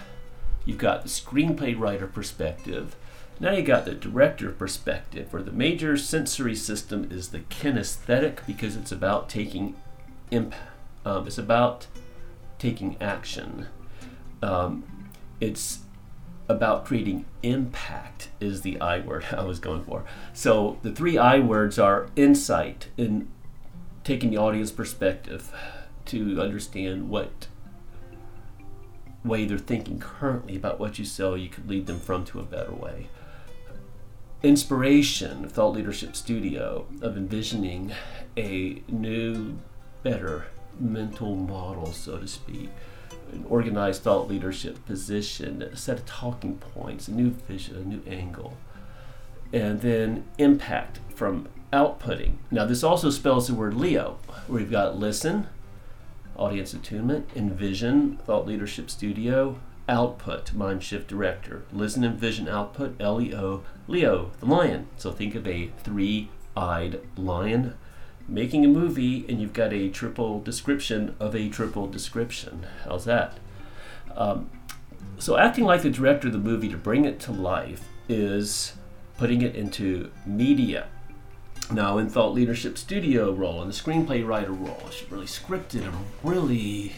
you've 0.65 0.77
got 0.77 1.03
the 1.03 1.09
screenplay 1.09 1.77
writer 1.77 2.07
perspective, 2.07 2.95
now 3.41 3.53
you 3.53 3.63
got 3.63 3.85
the 3.85 3.95
director 3.95 4.51
perspective, 4.51 5.33
where 5.33 5.41
the 5.41 5.51
major 5.51 5.97
sensory 5.97 6.55
system 6.55 7.07
is 7.09 7.29
the 7.29 7.39
kinesthetic 7.39 8.45
because 8.45 8.75
it's 8.75 8.91
about 8.91 9.29
taking 9.29 9.75
imp- 10.29 10.53
um, 11.03 11.25
it's 11.25 11.39
about 11.39 11.87
taking 12.59 12.97
action. 13.01 13.65
Um, 14.43 14.83
it's 15.39 15.79
about 16.51 16.85
creating 16.85 17.25
impact 17.43 18.29
is 18.39 18.61
the 18.61 18.79
I 18.79 18.99
word 18.99 19.25
I 19.31 19.43
was 19.43 19.59
going 19.59 19.83
for. 19.83 20.03
So 20.33 20.77
the 20.81 20.91
three 20.91 21.17
I 21.17 21.39
words 21.39 21.79
are 21.79 22.07
insight 22.15 22.87
in 22.97 23.27
taking 24.03 24.31
the 24.31 24.37
audience 24.37 24.71
perspective 24.71 25.51
to 26.05 26.41
understand 26.41 27.09
what 27.09 27.47
way 29.23 29.45
they're 29.45 29.57
thinking 29.57 29.99
currently 29.99 30.55
about 30.55 30.79
what 30.79 30.97
you 30.97 31.05
sell 31.05 31.37
you 31.37 31.47
could 31.47 31.69
lead 31.69 31.85
them 31.85 31.99
from 31.99 32.25
to 32.25 32.39
a 32.39 32.43
better 32.43 32.73
way 32.73 33.07
inspiration, 34.43 35.47
Thought 35.47 35.75
Leadership 35.75 36.15
Studio, 36.15 36.87
of 37.01 37.17
envisioning 37.17 37.93
a 38.37 38.81
new, 38.87 39.59
better 40.03 40.47
mental 40.79 41.35
model, 41.35 41.91
so 41.91 42.17
to 42.17 42.27
speak, 42.27 42.69
an 43.31 43.45
organized 43.49 44.03
thought 44.03 44.27
leadership 44.27 44.85
position, 44.85 45.61
a 45.61 45.75
set 45.75 45.99
of 45.99 46.05
talking 46.05 46.57
points, 46.57 47.07
a 47.07 47.11
new 47.11 47.29
vision, 47.29 47.75
a 47.75 47.79
new 47.81 48.01
angle. 48.07 48.57
And 49.53 49.81
then 49.81 50.25
impact 50.37 50.99
from 51.15 51.47
outputting. 51.73 52.35
Now, 52.49 52.65
this 52.65 52.83
also 52.83 53.09
spells 53.09 53.47
the 53.47 53.53
word 53.53 53.73
Leo, 53.73 54.17
where 54.47 54.59
we've 54.59 54.71
got 54.71 54.97
listen, 54.97 55.47
audience 56.35 56.73
attunement, 56.73 57.29
envision, 57.35 58.17
thought 58.25 58.47
leadership 58.47 58.89
studio, 58.89 59.59
output, 59.89 60.53
mind 60.53 60.83
shift 60.83 61.07
director. 61.07 61.63
Listen 61.73 62.03
and 62.03 62.17
vision 62.17 62.47
output, 62.47 62.95
L 62.99 63.19
E 63.21 63.33
O, 63.35 63.63
Leo, 63.87 64.31
the 64.39 64.45
lion. 64.45 64.87
So 64.97 65.11
think 65.11 65.35
of 65.35 65.45
a 65.47 65.71
three 65.83 66.29
eyed 66.55 67.01
lion 67.17 67.73
making 68.31 68.65
a 68.65 68.67
movie, 68.67 69.25
and 69.27 69.41
you've 69.41 69.53
got 69.53 69.73
a 69.73 69.89
triple 69.89 70.41
description 70.41 71.15
of 71.19 71.35
a 71.35 71.49
triple 71.49 71.87
description. 71.87 72.65
How's 72.85 73.05
that? 73.05 73.37
Um, 74.15 74.49
so, 75.19 75.37
acting 75.37 75.65
like 75.65 75.83
the 75.83 75.89
director 75.89 76.27
of 76.27 76.33
the 76.33 76.39
movie 76.39 76.69
to 76.69 76.77
bring 76.77 77.05
it 77.05 77.19
to 77.21 77.31
life 77.31 77.87
is 78.09 78.73
putting 79.17 79.41
it 79.41 79.55
into 79.55 80.11
media. 80.25 80.87
Now, 81.71 81.97
in 81.97 82.09
Thought 82.09 82.33
Leadership 82.33 82.77
Studio 82.77 83.31
role, 83.31 83.61
in 83.61 83.67
the 83.67 83.73
screenplay 83.73 84.25
writer 84.25 84.51
role, 84.51 84.81
it's 84.87 85.09
really 85.11 85.27
scripted 85.27 85.83
and 85.83 85.95
really 86.23 86.93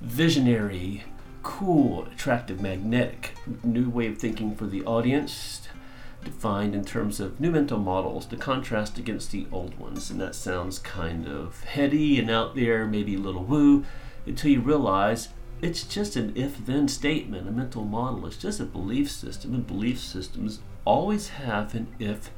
visionary 0.00 1.04
cool, 1.42 2.04
attractive, 2.12 2.60
magnetic 2.60 3.34
new 3.62 3.88
way 3.88 4.06
of 4.06 4.18
thinking 4.18 4.54
for 4.54 4.66
the 4.66 4.84
audience, 4.84 5.68
defined 6.24 6.74
in 6.74 6.84
terms 6.84 7.20
of 7.20 7.40
new 7.40 7.50
mental 7.50 7.78
models 7.78 8.26
to 8.26 8.36
contrast 8.36 8.98
against 8.98 9.30
the 9.30 9.46
old 9.52 9.78
ones. 9.78 10.10
And 10.10 10.20
that 10.20 10.34
sounds 10.34 10.78
kind 10.78 11.26
of 11.26 11.64
heady 11.64 12.18
and 12.18 12.30
out 12.30 12.54
there, 12.54 12.86
maybe 12.86 13.14
a 13.14 13.20
little 13.20 13.44
woo, 13.44 13.84
until 14.26 14.50
you 14.50 14.60
realize 14.60 15.28
it's 15.60 15.84
just 15.84 16.16
an 16.16 16.32
if 16.36 16.64
then 16.64 16.88
statement. 16.88 17.48
A 17.48 17.52
mental 17.52 17.84
model 17.84 18.26
is 18.26 18.36
just 18.36 18.60
a 18.60 18.64
belief 18.64 19.10
system, 19.10 19.54
and 19.54 19.66
belief 19.66 20.00
systems 20.00 20.60
always 20.84 21.28
have 21.30 21.74
an 21.74 21.88
if 21.98 22.30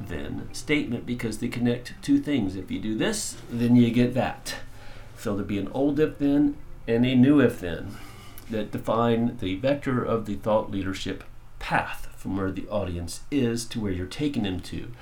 then 0.00 0.48
statement 0.52 1.06
because 1.06 1.38
they 1.38 1.48
connect 1.48 1.94
two 2.02 2.18
things. 2.18 2.56
If 2.56 2.70
you 2.70 2.78
do 2.78 2.96
this, 2.96 3.36
then 3.50 3.76
you 3.76 3.90
get 3.90 4.14
that. 4.14 4.56
So 5.16 5.34
there'd 5.34 5.46
be 5.46 5.58
an 5.58 5.70
old 5.72 6.00
if 6.00 6.18
then 6.18 6.56
and 6.88 7.06
a 7.06 7.14
new 7.14 7.40
if 7.40 7.60
then 7.60 7.96
that 8.50 8.72
define 8.72 9.38
the 9.38 9.56
vector 9.56 10.02
of 10.02 10.26
the 10.26 10.34
thought 10.34 10.70
leadership 10.70 11.24
path 11.58 12.11
from 12.22 12.36
where 12.36 12.52
the 12.52 12.68
audience 12.68 13.22
is 13.32 13.64
to 13.66 13.80
where 13.80 13.90
you're 13.90 14.06
taking 14.06 14.44
them 14.44 14.60
to. 14.60 14.92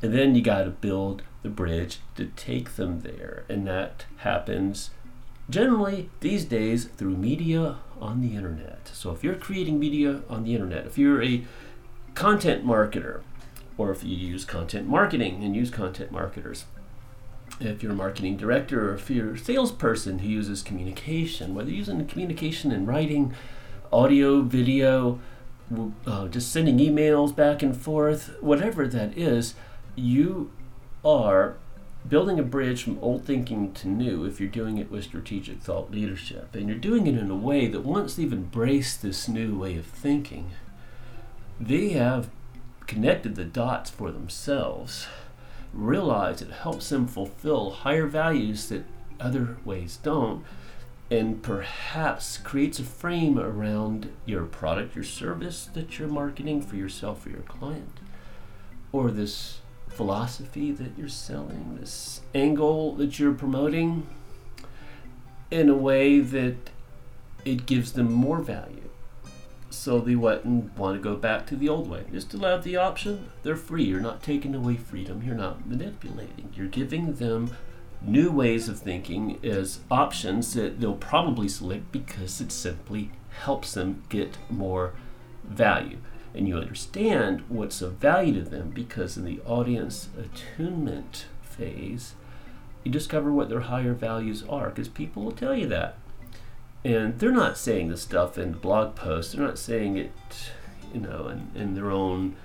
And 0.00 0.14
then 0.14 0.34
you 0.34 0.40
got 0.40 0.64
to 0.64 0.70
build 0.70 1.22
the 1.42 1.50
bridge 1.50 1.98
to 2.16 2.26
take 2.34 2.76
them 2.76 3.00
there. 3.00 3.44
And 3.48 3.66
that 3.66 4.06
happens 4.18 4.90
generally 5.50 6.08
these 6.20 6.46
days 6.46 6.86
through 6.86 7.16
media 7.16 7.76
on 8.00 8.22
the 8.22 8.34
internet. 8.34 8.88
So 8.94 9.10
if 9.10 9.22
you're 9.22 9.34
creating 9.34 9.78
media 9.78 10.22
on 10.30 10.44
the 10.44 10.54
internet, 10.54 10.86
if 10.86 10.96
you're 10.96 11.22
a 11.22 11.44
content 12.14 12.64
marketer, 12.64 13.20
or 13.76 13.90
if 13.90 14.02
you 14.02 14.16
use 14.16 14.46
content 14.46 14.88
marketing 14.88 15.44
and 15.44 15.54
use 15.54 15.70
content 15.70 16.10
marketers, 16.10 16.64
if 17.60 17.82
you're 17.82 17.92
a 17.92 17.96
marketing 17.96 18.38
director 18.38 18.90
or 18.90 18.94
if 18.94 19.10
you're 19.10 19.34
a 19.34 19.38
salesperson 19.38 20.20
who 20.20 20.28
uses 20.28 20.62
communication, 20.62 21.54
whether 21.54 21.68
you're 21.68 21.78
using 21.78 22.06
communication 22.06 22.72
in 22.72 22.86
writing, 22.86 23.34
audio, 23.92 24.40
video, 24.40 25.20
uh, 26.06 26.28
just 26.28 26.52
sending 26.52 26.78
emails 26.78 27.34
back 27.34 27.62
and 27.62 27.76
forth, 27.76 28.36
whatever 28.40 28.86
that 28.88 29.16
is, 29.16 29.54
you 29.94 30.50
are 31.04 31.56
building 32.08 32.38
a 32.38 32.42
bridge 32.42 32.84
from 32.84 32.98
old 33.00 33.24
thinking 33.24 33.72
to 33.72 33.88
new 33.88 34.24
if 34.24 34.38
you're 34.38 34.48
doing 34.48 34.78
it 34.78 34.90
with 34.90 35.04
strategic 35.04 35.60
thought 35.60 35.90
leadership. 35.90 36.54
And 36.54 36.68
you're 36.68 36.78
doing 36.78 37.06
it 37.06 37.16
in 37.16 37.30
a 37.30 37.36
way 37.36 37.66
that 37.66 37.80
once 37.80 38.14
they've 38.14 38.32
embraced 38.32 39.02
this 39.02 39.28
new 39.28 39.58
way 39.58 39.76
of 39.76 39.86
thinking, 39.86 40.50
they 41.58 41.90
have 41.90 42.30
connected 42.86 43.34
the 43.34 43.44
dots 43.44 43.90
for 43.90 44.12
themselves 44.12 45.06
realize 45.72 46.40
it 46.40 46.50
helps 46.50 46.88
them 46.88 47.06
fulfill 47.06 47.70
higher 47.70 48.06
values 48.06 48.68
that 48.68 48.84
other 49.20 49.56
ways 49.64 49.98
don't, 50.02 50.44
and 51.10 51.42
perhaps 51.42 52.38
creates 52.38 52.78
a 52.78 52.84
frame 52.84 53.38
around 53.38 54.10
your 54.24 54.44
product, 54.44 54.94
your 54.94 55.04
service 55.04 55.66
that 55.74 55.98
you're 55.98 56.08
marketing 56.08 56.60
for 56.60 56.76
yourself 56.76 57.24
or 57.26 57.30
your 57.30 57.40
client, 57.42 58.00
or 58.92 59.10
this 59.10 59.60
philosophy 59.88 60.72
that 60.72 60.90
you're 60.98 61.08
selling, 61.08 61.78
this 61.80 62.20
angle 62.34 62.94
that 62.96 63.18
you're 63.18 63.32
promoting, 63.32 64.06
in 65.50 65.68
a 65.68 65.76
way 65.76 66.18
that 66.18 66.56
it 67.44 67.66
gives 67.66 67.92
them 67.92 68.12
more 68.12 68.40
value. 68.40 68.82
So 69.70 70.00
they 70.00 70.16
wouldn't 70.16 70.76
want 70.76 70.96
to 70.96 71.02
go 71.02 71.16
back 71.16 71.46
to 71.46 71.56
the 71.56 71.68
old 71.68 71.88
way. 71.88 72.04
Just 72.10 72.34
allow 72.34 72.56
the 72.56 72.76
option. 72.76 73.30
They're 73.42 73.56
free. 73.56 73.84
You're 73.84 74.00
not 74.00 74.22
taking 74.22 74.54
away 74.54 74.76
freedom. 74.76 75.22
You're 75.24 75.36
not 75.36 75.66
manipulating. 75.68 76.52
You're 76.54 76.66
giving 76.66 77.14
them 77.14 77.50
new 78.02 78.30
ways 78.30 78.68
of 78.68 78.78
thinking 78.78 79.38
as 79.44 79.80
options 79.90 80.54
that 80.54 80.80
they'll 80.80 80.94
probably 80.94 81.48
select 81.48 81.90
because 81.92 82.40
it 82.40 82.52
simply 82.52 83.10
helps 83.42 83.74
them 83.74 84.02
get 84.08 84.38
more 84.50 84.92
value. 85.44 85.98
And 86.34 86.46
you 86.46 86.58
understand 86.58 87.44
what's 87.48 87.80
of 87.80 87.94
value 87.94 88.34
to 88.34 88.48
them 88.48 88.70
because 88.70 89.16
in 89.16 89.24
the 89.24 89.40
audience 89.46 90.08
attunement 90.18 91.26
phase, 91.42 92.14
you 92.84 92.90
discover 92.90 93.32
what 93.32 93.48
their 93.48 93.60
higher 93.60 93.94
values 93.94 94.44
are 94.48 94.68
because 94.68 94.88
people 94.88 95.24
will 95.24 95.32
tell 95.32 95.54
you 95.54 95.66
that. 95.68 95.96
And 96.84 97.18
they're 97.18 97.32
not 97.32 97.58
saying 97.58 97.88
this 97.88 98.02
stuff 98.02 98.38
in 98.38 98.52
the 98.52 98.58
blog 98.58 98.94
posts, 98.94 99.32
they're 99.32 99.44
not 99.44 99.58
saying 99.58 99.96
it, 99.96 100.12
you 100.94 101.00
know, 101.00 101.28
in, 101.28 101.50
in 101.60 101.74
their 101.74 101.90
own 101.90 102.36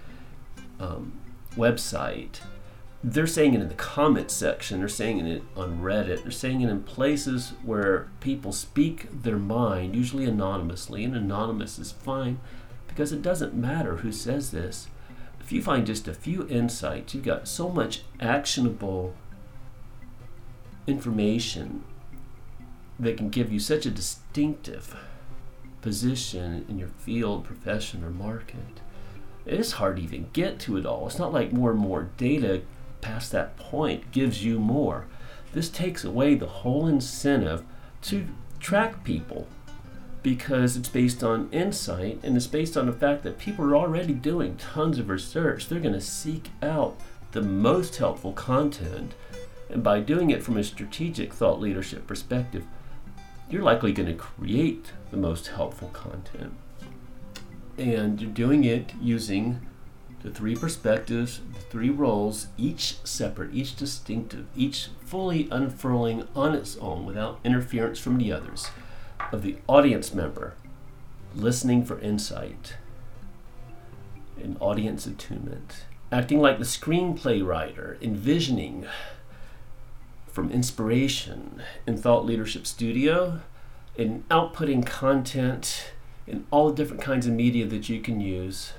um, 0.79 1.13
website 1.55 2.39
they're 3.03 3.27
saying 3.27 3.55
it 3.55 3.61
in 3.61 3.67
the 3.67 3.73
comments 3.73 4.33
section, 4.33 4.79
they're 4.79 4.87
saying 4.87 5.25
it 5.25 5.43
on 5.55 5.79
Reddit, 5.79 6.21
they're 6.21 6.31
saying 6.31 6.61
it 6.61 6.69
in 6.69 6.83
places 6.83 7.53
where 7.63 8.09
people 8.19 8.51
speak 8.51 9.23
their 9.23 9.37
mind, 9.37 9.95
usually 9.95 10.25
anonymously, 10.25 11.03
and 11.03 11.15
anonymous 11.15 11.79
is 11.79 11.91
fine 11.91 12.39
because 12.87 13.11
it 13.11 13.21
doesn't 13.21 13.55
matter 13.55 13.97
who 13.97 14.11
says 14.11 14.51
this. 14.51 14.87
If 15.39 15.51
you 15.51 15.61
find 15.63 15.85
just 15.87 16.07
a 16.07 16.13
few 16.13 16.47
insights, 16.47 17.13
you've 17.13 17.25
got 17.25 17.47
so 17.47 17.69
much 17.69 18.03
actionable 18.19 19.15
information 20.85 21.83
that 22.99 23.17
can 23.17 23.29
give 23.29 23.51
you 23.51 23.59
such 23.59 23.85
a 23.85 23.91
distinctive 23.91 24.95
position 25.81 26.65
in 26.69 26.77
your 26.77 26.89
field, 26.89 27.43
profession, 27.45 28.03
or 28.03 28.11
market. 28.11 28.79
It 29.45 29.59
is 29.59 29.73
hard 29.73 29.95
to 29.95 30.03
even 30.03 30.29
get 30.33 30.59
to 30.61 30.77
it 30.77 30.85
all. 30.85 31.07
It's 31.07 31.17
not 31.17 31.33
like 31.33 31.51
more 31.51 31.71
and 31.71 31.79
more 31.79 32.11
data 32.17 32.61
past 33.01 33.31
that 33.31 33.57
point 33.57 34.11
gives 34.11 34.43
you 34.43 34.59
more. 34.59 35.05
This 35.53 35.69
takes 35.69 36.03
away 36.03 36.35
the 36.35 36.47
whole 36.47 36.87
incentive 36.87 37.63
to 38.03 38.27
track 38.59 39.03
people 39.03 39.47
because 40.23 40.77
it's 40.77 40.89
based 40.89 41.23
on 41.23 41.49
insight 41.51 42.19
and 42.23 42.37
it's 42.37 42.47
based 42.47 42.77
on 42.77 42.85
the 42.85 42.93
fact 42.93 43.23
that 43.23 43.39
people 43.39 43.65
are 43.65 43.75
already 43.75 44.13
doing 44.13 44.55
tons 44.55 44.99
of 44.99 45.09
research. 45.09 45.67
They're 45.67 45.79
going 45.79 45.93
to 45.93 46.01
seek 46.01 46.49
out 46.61 46.99
the 47.31 47.41
most 47.41 47.95
helpful 47.97 48.33
content. 48.33 49.13
And 49.69 49.83
by 49.83 50.01
doing 50.01 50.29
it 50.29 50.43
from 50.43 50.57
a 50.57 50.63
strategic 50.63 51.33
thought 51.33 51.59
leadership 51.59 52.05
perspective, 52.05 52.65
you're 53.49 53.63
likely 53.63 53.91
going 53.93 54.09
to 54.09 54.15
create 54.15 54.91
the 55.09 55.17
most 55.17 55.47
helpful 55.47 55.89
content. 55.89 56.53
And 57.77 58.21
you're 58.21 58.31
doing 58.31 58.63
it 58.63 58.93
using 59.01 59.65
the 60.23 60.31
three 60.31 60.55
perspectives, 60.55 61.41
the 61.53 61.59
three 61.61 61.89
roles, 61.89 62.47
each 62.57 62.97
separate, 63.03 63.53
each 63.53 63.75
distinctive, 63.75 64.45
each 64.55 64.89
fully 65.03 65.47
unfurling 65.51 66.27
on 66.35 66.53
its 66.53 66.77
own 66.77 67.05
without 67.05 67.39
interference 67.43 67.99
from 67.99 68.17
the 68.17 68.31
others, 68.31 68.67
of 69.31 69.41
the 69.41 69.57
audience 69.67 70.13
member 70.13 70.53
listening 71.35 71.85
for 71.85 71.99
insight 71.99 72.75
and 74.41 74.57
audience 74.59 75.05
attunement, 75.05 75.85
acting 76.11 76.39
like 76.39 76.57
the 76.57 76.65
screenplay 76.65 77.45
writer, 77.45 77.97
envisioning 78.01 78.85
from 80.27 80.51
inspiration 80.51 81.61
in 81.85 81.97
Thought 81.97 82.25
Leadership 82.25 82.65
Studio, 82.65 83.41
in 83.95 84.23
outputting 84.29 84.85
content 84.85 85.91
in 86.25 86.45
all 86.51 86.69
the 86.69 86.75
different 86.75 87.01
kinds 87.01 87.27
of 87.27 87.33
media 87.33 87.65
that 87.65 87.89
you 87.89 87.99
can 87.99 88.21
use 88.21 88.73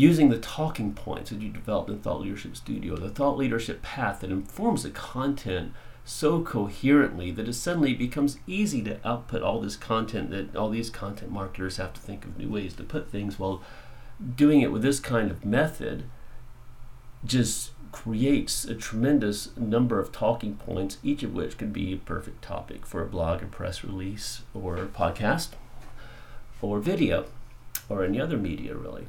using 0.00 0.30
the 0.30 0.38
talking 0.38 0.94
points 0.94 1.28
that 1.28 1.42
you 1.42 1.50
developed 1.50 1.90
in 1.90 1.98
Thought 1.98 2.22
Leadership 2.22 2.56
Studio, 2.56 2.96
the 2.96 3.10
thought 3.10 3.36
leadership 3.36 3.82
path 3.82 4.20
that 4.20 4.30
informs 4.30 4.82
the 4.82 4.90
content 4.90 5.74
so 6.06 6.40
coherently 6.42 7.30
that 7.30 7.46
it 7.46 7.52
suddenly 7.52 7.92
becomes 7.92 8.38
easy 8.46 8.82
to 8.82 8.98
output 9.06 9.42
all 9.42 9.60
this 9.60 9.76
content 9.76 10.30
that 10.30 10.56
all 10.56 10.70
these 10.70 10.88
content 10.88 11.30
marketers 11.30 11.76
have 11.76 11.92
to 11.92 12.00
think 12.00 12.24
of 12.24 12.38
new 12.38 12.48
ways 12.48 12.72
to 12.74 12.82
put 12.82 13.10
things. 13.10 13.38
Well, 13.38 13.62
doing 14.36 14.62
it 14.62 14.72
with 14.72 14.80
this 14.80 15.00
kind 15.00 15.30
of 15.30 15.44
method 15.44 16.04
just 17.22 17.72
creates 17.92 18.64
a 18.64 18.74
tremendous 18.74 19.54
number 19.58 20.00
of 20.00 20.12
talking 20.12 20.54
points, 20.54 20.96
each 21.02 21.22
of 21.22 21.34
which 21.34 21.58
could 21.58 21.74
be 21.74 21.92
a 21.92 21.98
perfect 21.98 22.40
topic 22.40 22.86
for 22.86 23.02
a 23.02 23.06
blog, 23.06 23.42
a 23.42 23.46
press 23.46 23.84
release, 23.84 24.42
or 24.54 24.76
a 24.76 24.86
podcast, 24.86 25.50
or 26.62 26.80
video, 26.80 27.26
or 27.90 28.02
any 28.02 28.18
other 28.18 28.38
media, 28.38 28.74
really. 28.74 29.06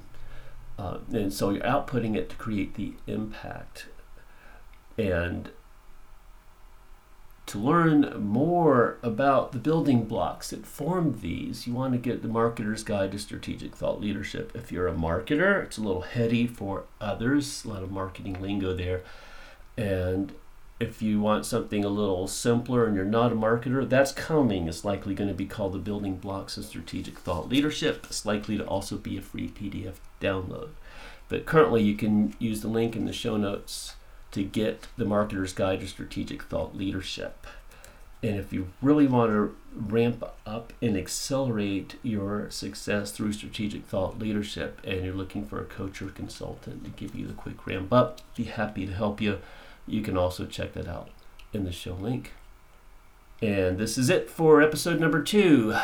Uh, 0.78 1.00
and 1.12 1.32
so 1.32 1.52
you're 1.52 1.64
outputting 1.64 2.16
it 2.16 2.30
to 2.30 2.36
create 2.36 2.76
the 2.76 2.94
impact. 3.08 3.88
And 4.98 5.52
to 7.48 7.58
learn 7.60 8.14
more 8.18 8.98
about 9.04 9.52
the 9.52 9.60
building 9.60 10.06
blocks 10.06 10.52
that 10.52 10.66
form 10.66 11.20
these, 11.22 11.68
you 11.68 11.74
want 11.74 11.92
to 11.94 12.00
get 12.00 12.22
the 12.22 12.30
Marketer's 12.30 12.84
Guide 12.84 13.12
to 13.12 13.20
Strategic 13.20 13.76
Thought 13.76 14.00
Leadership. 14.00 14.52
If 14.56 14.72
you're 14.72 14.88
a 14.88 14.94
marketer, 14.94 15.64
it's 15.64 15.78
a 15.78 15.82
little 15.82 16.02
heady 16.02 16.48
for 16.48 16.86
others, 17.02 17.66
a 17.66 17.70
lot 17.70 17.84
of 17.84 17.92
marketing 17.92 18.42
lingo 18.42 18.74
there. 18.74 19.02
And 19.76 20.34
if 20.82 21.00
you 21.00 21.22
want 21.22 21.46
something 21.46 21.86
a 21.86 21.89
little 21.89 22.28
simpler 22.28 22.88
and 22.88 22.96
you're 22.96 23.06
not 23.06 23.32
a 23.32 23.36
marketer, 23.36 23.88
that's 23.88 24.12
coming. 24.12 24.67
It's 24.67 24.84
likely 24.84 25.13
going 25.13 25.28
to 25.28 25.36
be 25.36 25.46
called 25.46 25.74
the 25.74 25.80
Building 25.80 26.15
Blocks 26.15 26.58
of 26.58 26.65
Strategic 26.65 27.20
Thought 27.20 27.50
Leadership. 27.50 28.08
It's 28.10 28.26
likely 28.26 28.58
to 28.58 28.65
also 28.65 28.98
be 28.98 29.15
a 29.15 29.22
free 29.22 29.48
PDF 29.48 29.98
download. 30.20 30.70
But 31.30 31.46
currently, 31.46 31.84
you 31.84 31.96
can 31.96 32.34
use 32.39 32.62
the 32.62 32.67
link 32.67 32.96
in 32.96 33.06
the 33.06 33.13
show 33.13 33.38
notes 33.38 33.94
to 34.32 34.44
get 34.44 34.88
the 34.98 35.06
Marketer's 35.06 35.54
Guide 35.54 35.82
to 35.82 35.88
Strategic 35.88 36.41
Thought 36.41 36.76
Leadership. 36.76 37.46
And 38.24 38.38
if 38.38 38.52
you 38.52 38.70
really 38.82 39.06
want 39.06 39.32
to 39.32 39.56
ramp 39.76 40.24
up 40.48 40.74
and 40.82 40.98
accelerate 40.98 41.96
your 42.02 42.50
success 42.50 43.12
through 43.12 43.34
strategic 43.34 43.86
thought 43.86 44.20
leadership, 44.20 44.80
and 44.84 45.04
you're 45.04 45.15
looking 45.15 45.44
for 45.44 45.60
a 45.60 45.65
coach 45.65 46.04
or 46.04 46.10
consultant 46.10 46.84
to 46.84 46.91
give 46.91 47.15
you 47.15 47.26
the 47.26 47.34
quick 47.34 47.65
ramp 47.65 47.91
up, 47.91 48.22
be 48.36 48.44
happy 48.44 48.86
to 48.86 48.94
help 48.94 49.22
you 49.22 49.39
you 49.88 50.02
can 50.02 50.17
also 50.17 50.46
check 50.46 50.74
that 50.74 50.88
out 50.88 51.10
in 51.54 51.63
the 51.63 51.72
show 51.72 51.94
link. 51.94 52.32
And 53.41 53.78
this 53.78 53.98
is 53.98 54.10
it 54.10 54.30
for 54.30 54.62
episode 54.62 55.00
number 55.00 55.22
two 55.22 55.76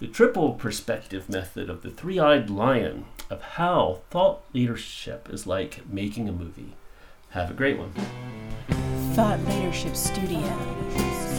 the 0.00 0.06
triple 0.06 0.54
perspective 0.54 1.28
method 1.28 1.68
of 1.68 1.82
the 1.82 1.90
three 1.90 2.18
eyed 2.18 2.48
lion 2.48 3.04
of 3.28 3.42
how 3.42 4.00
thought 4.08 4.42
leadership 4.54 5.28
is 5.30 5.46
like 5.46 5.88
making 5.90 6.28
a 6.28 6.32
movie. 6.32 6.74
Have 7.30 7.50
a 7.50 7.54
great 7.54 7.78
one. 7.78 7.92
Thought 9.14 9.40
Leadership 9.46 9.94
Studio. 9.94 11.29